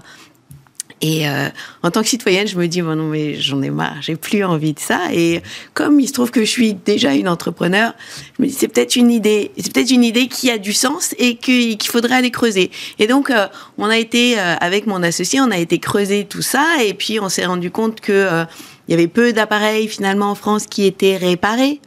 Et 1.02 1.28
euh, 1.28 1.48
en 1.82 1.90
tant 1.90 2.00
que 2.02 2.08
citoyenne, 2.08 2.46
je 2.46 2.56
me 2.56 2.66
dis, 2.68 2.80
bon, 2.80 2.96
non, 2.96 3.08
mais 3.08 3.34
j'en 3.34 3.60
ai 3.60 3.68
marre, 3.68 3.96
j'ai 4.00 4.16
plus 4.16 4.42
envie 4.44 4.72
de 4.72 4.78
ça. 4.80 5.00
Et 5.12 5.42
comme 5.74 6.00
il 6.00 6.08
se 6.08 6.12
trouve 6.14 6.30
que 6.30 6.40
je 6.40 6.50
suis 6.50 6.72
déjà 6.72 7.14
une 7.14 7.28
entrepreneur, 7.28 7.92
je 8.36 8.42
me 8.42 8.48
dis, 8.48 8.54
c'est 8.54 8.68
peut-être 8.68 8.96
une 8.96 9.10
idée, 9.10 9.50
c'est 9.58 9.72
peut-être 9.72 9.90
une 9.90 10.04
idée 10.04 10.28
qui 10.28 10.50
a 10.50 10.56
du 10.56 10.72
sens 10.72 11.14
et 11.18 11.36
qu'il 11.36 11.78
faudrait 11.84 12.16
aller 12.16 12.30
creuser. 12.30 12.70
Et 12.98 13.06
donc, 13.06 13.30
euh, 13.30 13.46
on 13.76 13.86
a 13.86 13.98
été, 13.98 14.38
euh, 14.38 14.54
avec 14.58 14.86
mon 14.86 15.02
associé, 15.02 15.38
on 15.40 15.50
a 15.50 15.58
été 15.58 15.78
creuser 15.78 16.24
tout 16.24 16.42
ça. 16.42 16.64
Et 16.82 16.94
puis, 16.94 17.20
on 17.20 17.28
s'est 17.28 17.46
rendu 17.46 17.70
compte 17.70 18.00
que 18.00 18.44
il 18.88 18.92
y 18.92 18.94
avait 18.94 19.08
peu 19.08 19.32
d'appareils, 19.32 19.88
finalement, 19.88 20.30
en 20.30 20.34
France 20.34 20.66
qui 20.66 20.86
étaient 20.86 21.16
réparés 21.16 21.80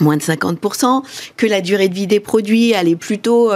moins 0.00 0.16
de 0.18 0.22
50%, 0.22 1.02
que 1.38 1.46
la 1.46 1.62
durée 1.62 1.88
de 1.88 1.94
vie 1.94 2.06
des 2.06 2.20
produits 2.20 2.74
allait 2.74 2.96
plutôt 2.96 3.50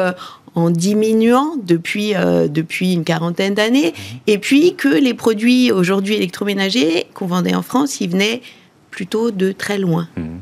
en 0.54 0.70
diminuant 0.70 1.54
depuis, 1.62 2.14
euh, 2.14 2.48
depuis 2.48 2.94
une 2.94 3.04
quarantaine 3.04 3.54
d'années, 3.54 3.94
et 4.26 4.38
puis 4.38 4.74
que 4.74 4.88
les 4.88 5.14
produits 5.14 5.70
aujourd'hui 5.70 6.14
électroménagers 6.14 7.06
qu'on 7.14 7.26
vendait 7.26 7.54
en 7.54 7.62
France, 7.62 8.00
ils 8.00 8.10
venaient 8.10 8.42
plutôt 8.90 9.30
de 9.30 9.52
très 9.52 9.78
loin. 9.78 10.08
Mhm. 10.16 10.40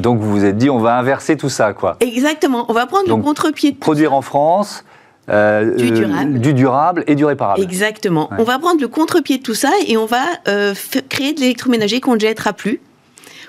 Donc 0.00 0.20
vous 0.20 0.30
vous 0.30 0.44
êtes 0.44 0.58
dit, 0.58 0.68
on 0.68 0.78
va 0.78 0.98
inverser 0.98 1.36
tout 1.36 1.48
ça, 1.48 1.72
quoi. 1.72 1.96
Exactement, 2.00 2.66
on 2.68 2.72
va 2.72 2.86
prendre 2.86 3.08
le 3.08 3.16
contre-pied 3.22 3.72
de 3.72 3.76
Produire 3.76 4.12
en 4.12 4.20
France, 4.20 4.84
euh, 5.28 5.74
du, 5.74 5.90
durable. 5.90 6.38
du, 6.38 6.52
durable. 6.52 7.04
et 7.06 7.14
du 7.14 7.24
réparable. 7.24 7.60
Exactement. 7.62 8.28
On 8.38 8.44
va 8.44 8.58
prendre 8.58 8.80
le 8.80 8.88
contre-pied 8.88 9.38
de 9.38 9.42
tout 9.42 9.54
ça 9.54 9.70
et 9.86 9.96
on 9.96 10.06
va 10.06 10.22
euh, 10.48 10.74
créer 11.08 11.32
de 11.32 11.40
l'électroménager 11.40 12.00
qu'on 12.00 12.14
ne 12.14 12.20
jettera 12.20 12.52
plus 12.52 12.80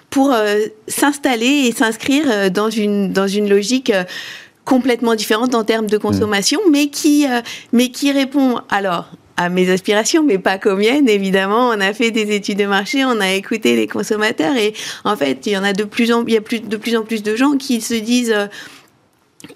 pour 0.09 0.33
s'installer 0.87 1.67
et 1.67 1.73
s'inscrire 1.73 2.49
dans 2.49 2.69
une, 2.69 3.11
dans 3.11 3.27
une 3.27 3.49
logique 3.49 3.91
complètement 4.67 5.15
différente 5.15 5.55
en 5.55 5.63
termes 5.63 5.87
de 5.87 5.97
consommation, 5.97 6.59
mm. 6.67 6.71
mais 6.71 6.87
qui, 6.89 7.25
euh, 7.25 7.41
mais 7.71 7.89
qui 7.89 8.11
répond 8.11 8.59
alors 8.69 9.09
à 9.37 9.49
mes 9.49 9.69
aspirations, 9.71 10.23
mais 10.23 10.39
pas 10.39 10.57
qu'aux 10.57 10.75
miennes, 10.75 11.07
évidemment. 11.07 11.69
On 11.69 11.79
a 11.79 11.93
fait 11.93 12.11
des 12.11 12.35
études 12.35 12.57
de 12.57 12.65
marché, 12.65 13.05
on 13.05 13.21
a 13.21 13.31
écouté 13.31 13.75
les 13.75 13.87
consommateurs 13.87 14.55
et 14.57 14.73
en 15.05 15.15
fait, 15.15 15.45
il 15.45 15.53
y 15.53 15.57
en 15.57 15.63
a 15.63 15.73
de 15.73 15.85
plus 15.85 16.11
en, 16.11 16.25
il 16.25 16.33
y 16.33 16.37
a 16.37 16.41
plus, 16.41 16.59
de 16.59 16.75
plus 16.75 16.97
en 16.97 17.03
plus 17.03 17.23
de 17.23 17.35
gens 17.35 17.55
qui 17.55 17.79
se 17.79 17.93
disent 17.93 18.33
euh, 18.35 18.47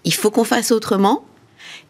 il 0.05 0.13
faut 0.13 0.31
qu'on 0.31 0.45
fasse 0.45 0.71
autrement. 0.71 1.25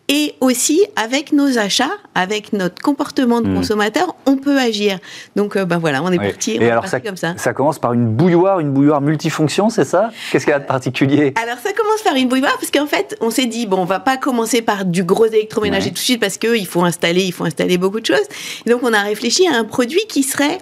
Et 0.08 0.36
aussi, 0.42 0.86
avec 0.96 1.32
nos 1.32 1.58
achats, 1.58 1.92
avec 2.16 2.52
notre 2.52 2.82
comportement 2.82 3.42
de 3.42 3.48
hmm. 3.48 3.56
consommateur, 3.56 4.16
on 4.26 4.36
peut 4.36 4.58
agir. 4.58 5.00
Donc, 5.36 5.58
ben 5.58 5.78
voilà, 5.78 6.04
on 6.04 6.12
est 6.12 6.18
parti. 6.18 6.58
Et 6.60 6.70
alors, 6.70 6.88
ça, 6.88 7.00
comme 7.00 7.16
ça. 7.16 7.34
Ça 7.38 7.54
commence 7.54 7.80
par 7.80 7.94
une 7.94 8.08
bouilloire, 8.08 8.60
une 8.60 8.72
bouilloire 8.72 9.00
multifonction, 9.00 9.70
c'est 9.70 9.86
ça? 9.86 10.12
Qu'est-ce 10.32 10.46
qu'il 10.46 10.52
y 10.52 10.56
a 10.56 10.60
de 10.60 10.66
particulier? 10.66 11.34
Alors, 11.42 11.58
ça 11.64 11.72
commence 11.72 12.02
par 12.04 12.16
une 12.16 12.28
bouilloire 12.28 12.58
parce 12.60 12.72
qu'en 12.72 12.88
fait, 12.88 13.16
on 13.22 13.30
s'est 13.30 13.46
dit, 13.46 13.68
bon, 13.68 13.78
on 13.78 13.86
va 13.86 14.00
pas 14.00 14.18
commencer 14.18 14.62
par 14.62 14.86
du 14.86 15.04
gros 15.04 15.28
électroménager 15.28 15.90
tout 15.90 15.96
de 15.96 16.00
suite 16.00 16.20
parce 16.20 16.38
qu'il 16.38 16.68
faut 16.68 16.84
installer, 16.84 17.24
il 17.24 17.32
faut 17.32 17.46
installer 17.46 17.78
beaucoup 17.78 18.00
de 18.00 18.06
choses. 18.06 18.28
donc, 18.66 18.82
on 18.84 18.94
a 18.94 19.02
réfléchi 19.02 19.48
à 19.48 19.56
un 19.56 19.64
produit 19.64 20.06
qui 20.10 20.24
serait 20.24 20.58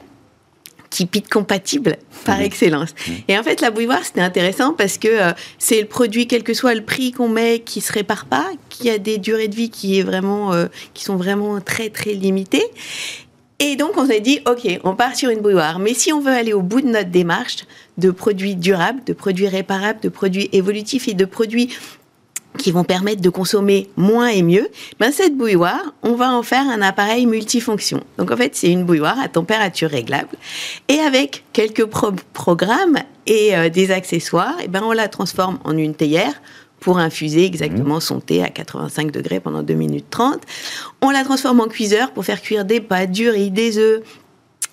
typique 0.89 1.29
compatible 1.29 1.97
par 2.25 2.41
excellence. 2.41 2.93
Et 3.27 3.37
en 3.37 3.43
fait, 3.43 3.61
la 3.61 3.71
bouilloire, 3.71 4.03
c'était 4.03 4.21
intéressant 4.21 4.73
parce 4.73 4.97
que 4.97 5.07
euh, 5.07 5.31
c'est 5.57 5.81
le 5.81 5.87
produit, 5.87 6.27
quel 6.27 6.43
que 6.43 6.53
soit 6.53 6.73
le 6.73 6.83
prix 6.83 7.11
qu'on 7.11 7.29
met, 7.29 7.59
qui 7.59 7.81
se 7.81 7.93
répare 7.93 8.25
pas, 8.25 8.47
qui 8.69 8.89
a 8.89 8.97
des 8.97 9.17
durées 9.17 9.47
de 9.47 9.55
vie 9.55 9.69
qui, 9.69 9.99
est 9.99 10.03
vraiment, 10.03 10.53
euh, 10.53 10.65
qui 10.93 11.03
sont 11.03 11.15
vraiment 11.15 11.59
très, 11.61 11.89
très 11.89 12.13
limitées. 12.13 12.65
Et 13.61 13.75
donc, 13.75 13.97
on 13.97 14.07
s'est 14.07 14.21
dit, 14.21 14.39
OK, 14.47 14.79
on 14.85 14.95
part 14.95 15.15
sur 15.15 15.29
une 15.29 15.41
bouilloire. 15.41 15.79
Mais 15.79 15.93
si 15.93 16.13
on 16.13 16.21
veut 16.21 16.31
aller 16.31 16.53
au 16.53 16.61
bout 16.61 16.79
de 16.79 16.87
notre 16.87 17.09
démarche 17.09 17.65
de 17.97 18.09
produits 18.09 18.55
durables, 18.55 19.03
de 19.05 19.11
produits 19.11 19.49
réparables, 19.49 19.99
de 19.99 20.07
produits 20.07 20.49
évolutifs 20.53 21.09
et 21.09 21.13
de 21.13 21.25
produits 21.25 21.69
qui 22.57 22.71
vont 22.71 22.83
permettre 22.83 23.21
de 23.21 23.29
consommer 23.29 23.89
moins 23.95 24.27
et 24.27 24.41
mieux, 24.41 24.69
ben 24.99 25.11
cette 25.11 25.35
bouilloire, 25.35 25.93
on 26.03 26.15
va 26.15 26.31
en 26.31 26.43
faire 26.43 26.67
un 26.67 26.81
appareil 26.81 27.25
multifonction. 27.25 28.01
Donc 28.17 28.31
en 28.31 28.37
fait, 28.37 28.55
c'est 28.55 28.71
une 28.71 28.83
bouilloire 28.83 29.19
à 29.19 29.27
température 29.27 29.89
réglable 29.89 30.35
et 30.87 30.99
avec 30.99 31.43
quelques 31.53 31.85
programmes 31.85 32.97
et 33.27 33.55
euh, 33.55 33.69
des 33.69 33.91
accessoires, 33.91 34.55
et 34.61 34.67
ben 34.67 34.81
on 34.83 34.91
la 34.91 35.07
transforme 35.07 35.59
en 35.63 35.77
une 35.77 35.93
théière 35.93 36.33
pour 36.79 36.97
infuser 36.97 37.45
exactement 37.45 37.97
mmh. 37.97 38.01
son 38.01 38.19
thé 38.19 38.43
à 38.43 38.49
85 38.49 39.11
degrés 39.11 39.39
pendant 39.39 39.63
2 39.63 39.73
minutes 39.73 40.09
30. 40.09 40.39
On 41.01 41.09
la 41.09 41.23
transforme 41.23 41.59
en 41.59 41.67
cuiseur 41.67 42.11
pour 42.11 42.25
faire 42.25 42.41
cuire 42.41 42.65
des 42.65 42.79
pâtes, 42.79 43.11
du 43.11 43.29
riz, 43.29 43.51
des 43.51 43.77
œufs, 43.77 44.01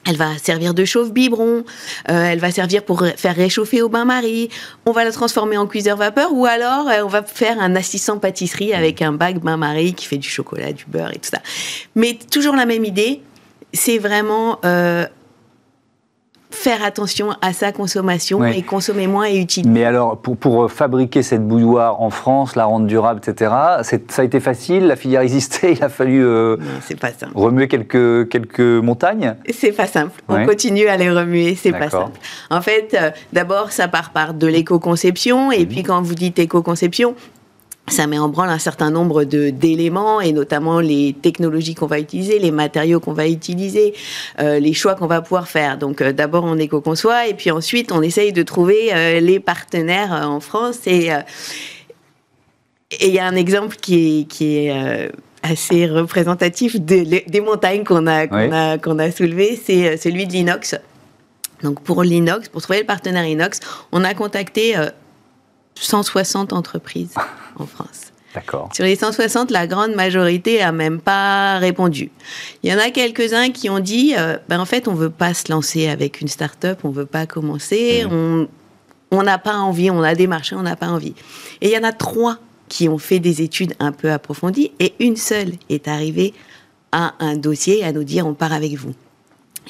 elle 0.07 0.17
va 0.17 0.39
servir 0.39 0.75
de 0.75 0.85
chauffe-biberon, 0.85 1.65
euh, 2.11 2.25
elle 2.25 2.39
va 2.39 2.51
servir 2.51 2.85
pour 2.85 3.05
faire 3.17 3.37
réchauffer 3.37 3.83
au 3.83 3.89
bain-marie, 3.89 4.49
on 4.85 4.93
va 4.93 5.05
la 5.05 5.13
transformer 5.13 5.57
en 5.57 5.67
cuiseur 5.67 5.97
vapeur 5.97 6.33
ou 6.33 6.47
alors 6.47 6.89
euh, 6.89 7.03
on 7.05 7.09
va 7.09 7.23
faire 7.23 7.61
un 7.61 7.75
assistant 7.77 8.19
pâtisserie 8.19 8.73
avec 8.73 9.03
un 9.03 9.13
bac 9.13 9.39
bain-marie 9.41 9.95
qui 9.95 10.07
fait 10.07 10.19
du 10.19 10.29
chocolat, 10.29 10.73
du 10.73 10.85
beurre 10.87 11.11
et 11.11 11.19
tout 11.19 11.31
ça. 11.31 11.41
Mais 11.95 12.19
toujours 12.31 12.57
la 12.57 12.67
même 12.67 12.85
idée, 12.85 13.21
c'est 13.73 13.99
vraiment 13.99 14.61
euh, 14.65 15.07
faire 16.67 16.83
attention 16.83 17.31
à 17.43 17.53
sa 17.53 17.71
consommation 17.71 18.45
et 18.45 18.61
consommer 18.63 19.07
moins 19.07 19.27
et 19.27 19.39
utiliser. 19.39 19.71
Mais 19.71 19.85
alors, 19.85 20.19
pour, 20.19 20.37
pour 20.37 20.65
euh, 20.65 20.69
fabriquer 20.69 21.23
cette 21.23 21.47
bouilloire 21.47 22.03
en 22.03 22.11
France, 22.11 22.57
la 22.57 22.65
rendre 22.65 22.87
durable, 22.87 23.21
etc., 23.25 23.53
ça 23.83 24.23
a 24.23 24.25
été 24.25 24.41
facile? 24.41 24.89
La 24.89 24.97
filière 24.97 25.21
existait 25.21 25.73
Il 25.77 25.85
a 25.85 25.89
fallu 25.89 26.25
euh, 26.25 26.57
pas 27.01 27.11
remuer 27.37 27.69
quelques, 27.69 28.29
quelques 28.31 28.59
montagnes? 28.59 29.37
C'est 29.51 29.71
pas 29.71 29.87
simple. 29.87 30.21
On 30.29 30.45
continue 30.45 30.89
à 30.89 30.97
les 30.97 31.09
remuer, 31.09 31.55
c'est 31.55 31.71
pas 31.71 31.89
simple. 31.89 32.19
En 32.51 32.61
fait, 32.61 32.97
euh, 33.01 33.11
d'abord, 33.33 33.71
ça 33.71 33.87
part 33.87 34.11
par 34.11 34.35
de 34.35 34.49
l'éco-conception. 34.49 35.53
Et 35.53 35.61
mhm. 35.61 35.67
puis, 35.67 35.83
quand 35.85 36.03
vous 36.03 36.17
dites 36.17 36.41
éco-conception, 36.41 37.15
ça 37.89 38.07
met 38.07 38.19
en 38.19 38.29
branle 38.29 38.49
un 38.49 38.59
certain 38.59 38.91
nombre 38.91 39.25
de 39.25 39.51
d'éléments 39.51 40.21
et 40.21 40.33
notamment 40.33 40.81
les 40.81 41.15
technologies 41.21 41.75
qu'on 41.75 41.87
va 41.87 42.01
utiliser, 42.01 42.39
les 42.39 42.51
matériaux 42.51 43.01
qu'on 43.01 43.13
va 43.13 43.29
utiliser, 43.29 43.95
euh, 44.41 44.59
les 44.59 44.73
choix 44.73 44.95
qu'on 44.95 45.07
va 45.07 45.23
pouvoir 45.23 45.49
faire. 45.49 45.79
Donc 45.79 46.01
euh, 46.01 46.13
d'abord 46.13 46.45
on 46.45 46.59
éco-conçoit 46.59 47.29
et 47.29 47.35
puis 47.35 47.51
ensuite 47.51 47.93
on 47.93 48.03
essaye 48.03 48.33
de 48.33 48.43
trouver 48.43 48.93
euh, 48.93 49.21
les 49.21 49.41
partenaires 49.41 50.13
en 50.13 50.41
France 50.41 50.87
et 50.87 51.11
et 52.93 53.09
il 53.09 53.15
y 53.15 53.19
a 53.19 53.27
un 53.27 53.35
exemple 53.35 53.77
qui 53.77 54.21
est, 54.21 54.25
qui 54.25 54.59
est 54.59 55.11
assez 55.43 55.87
représentatif 55.87 56.81
des 56.81 57.41
montagnes 57.45 57.83
qu'on 57.83 58.07
a 58.07 58.29
qu'on 58.29 58.53
a 58.53 58.79
qu'on 58.79 58.99
a 58.99 59.11
soulevées, 59.11 59.61
c'est 59.63 59.97
celui 59.97 60.27
de 60.27 60.33
l'inox. 60.33 60.77
Donc 61.63 61.81
pour 61.83 62.03
l'inox, 62.05 62.49
pour 62.49 62.63
trouver 62.63 62.81
le 62.81 62.87
partenaire 62.87 63.25
inox, 63.25 63.59
on 63.91 64.05
a 64.05 64.15
contacté 64.15 64.77
160 65.77 66.53
entreprises 66.53 67.15
en 67.59 67.67
France. 67.67 68.13
D'accord. 68.35 68.69
Sur 68.75 68.85
les 68.85 68.97
160, 68.97 69.51
la 69.51 69.67
grande 69.67 69.95
majorité 69.95 70.61
a 70.61 70.71
même 70.71 71.01
pas 71.01 71.59
répondu. 71.59 72.11
Il 72.63 72.71
y 72.71 72.75
en 72.75 72.79
a 72.79 72.91
quelques-uns 72.91 73.51
qui 73.51 73.71
ont 73.71 73.79
dit, 73.79 74.15
euh, 74.17 74.37
ben 74.49 74.61
en 74.61 74.67
fait, 74.67 74.89
on 74.89 74.95
veut 74.95 75.11
pas 75.11 75.33
se 75.33 75.51
lancer 75.51 75.89
avec 75.89 76.21
une 76.21 76.29
start-up, 76.29 76.81
on 76.85 76.91
veut 76.91 77.07
pas 77.07 77.25
commencer, 77.25 78.05
mmh. 78.05 78.47
on 79.11 79.23
n'a 79.23 79.39
pas 79.39 79.57
envie, 79.57 79.91
on 79.91 80.03
a 80.03 80.15
des 80.15 80.27
marchés, 80.27 80.55
on 80.55 80.63
n'a 80.63 80.77
pas 80.77 80.89
envie. 80.89 81.15
Et 81.63 81.69
il 81.69 81.73
y 81.73 81.79
en 81.79 81.83
a 81.83 81.93
trois 81.93 82.37
qui 82.69 82.91
ont 82.91 82.99
fait 82.99 83.21
des 83.21 83.41
études 83.41 83.75
un 83.79 83.93
peu 83.93 84.13
approfondies 84.13 84.73
et 84.81 84.93
une 85.01 85.17
seule 85.17 85.53
est 85.71 85.89
arrivée 85.89 86.35
à 86.93 87.15
un 87.21 87.37
dossier 87.37 87.85
à 87.85 87.93
nous 87.93 88.05
dire 88.05 88.27
on 88.27 88.35
part 88.35 88.53
avec 88.53 88.75
vous. 88.75 88.93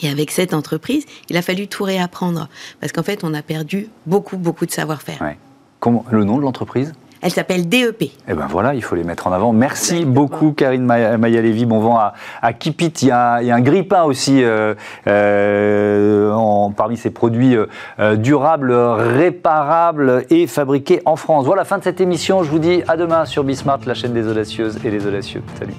Et 0.03 0.09
avec 0.09 0.31
cette 0.31 0.55
entreprise, 0.55 1.05
il 1.31 1.37
a 1.37 1.42
fallu 1.42 1.69
tout 1.69 1.85
réapprendre 1.85 2.49
parce 2.81 2.92
qu'en 2.92 3.03
fait, 3.03 3.23
on 3.23 3.33
a 3.33 3.42
perdu 3.42 3.88
beaucoup, 4.07 4.37
beaucoup 4.37 4.66
de 4.66 4.71
savoir-faire. 4.73 5.23
Ouais. 5.23 5.38
Comment, 5.80 6.04
le 6.10 6.24
nom 6.24 6.38
de 6.38 6.42
l'entreprise? 6.42 6.92
Elle 7.22 7.32
s'appelle 7.32 7.68
DEP. 7.68 8.12
Eh 8.28 8.34
ben 8.34 8.46
voilà, 8.48 8.74
il 8.74 8.82
faut 8.82 8.94
les 8.94 9.02
mettre 9.02 9.26
en 9.26 9.32
avant. 9.32 9.52
Merci 9.52 10.04
beaucoup, 10.04 10.52
Karine 10.52 10.84
Maya-Lévy. 10.84 11.64
Bon 11.64 11.80
vent 11.80 11.98
à, 11.98 12.12
à 12.42 12.52
Kipit. 12.52 12.92
Il 13.02 13.08
y, 13.08 13.10
a, 13.10 13.36
un 13.36 13.60
grippin 13.60 14.04
aussi 14.04 14.44
euh, 14.44 14.74
euh, 15.06 16.30
en, 16.32 16.70
parmi 16.70 16.96
ces 16.96 17.10
produits 17.10 17.56
euh, 17.98 18.16
durables, 18.16 18.72
réparables 18.72 20.24
et 20.30 20.46
fabriqués 20.46 21.00
en 21.04 21.16
France. 21.16 21.46
Voilà, 21.46 21.64
fin 21.64 21.78
de 21.78 21.84
cette 21.84 22.00
émission. 22.00 22.42
Je 22.42 22.50
vous 22.50 22.58
dis 22.58 22.82
à 22.86 22.96
demain 22.96 23.24
sur 23.24 23.44
Bismart, 23.44 23.80
la 23.86 23.94
chaîne 23.94 24.12
des 24.12 24.28
audacieuses 24.28 24.78
et 24.84 24.90
des 24.90 25.06
audacieux. 25.06 25.42
Salut. 25.58 25.74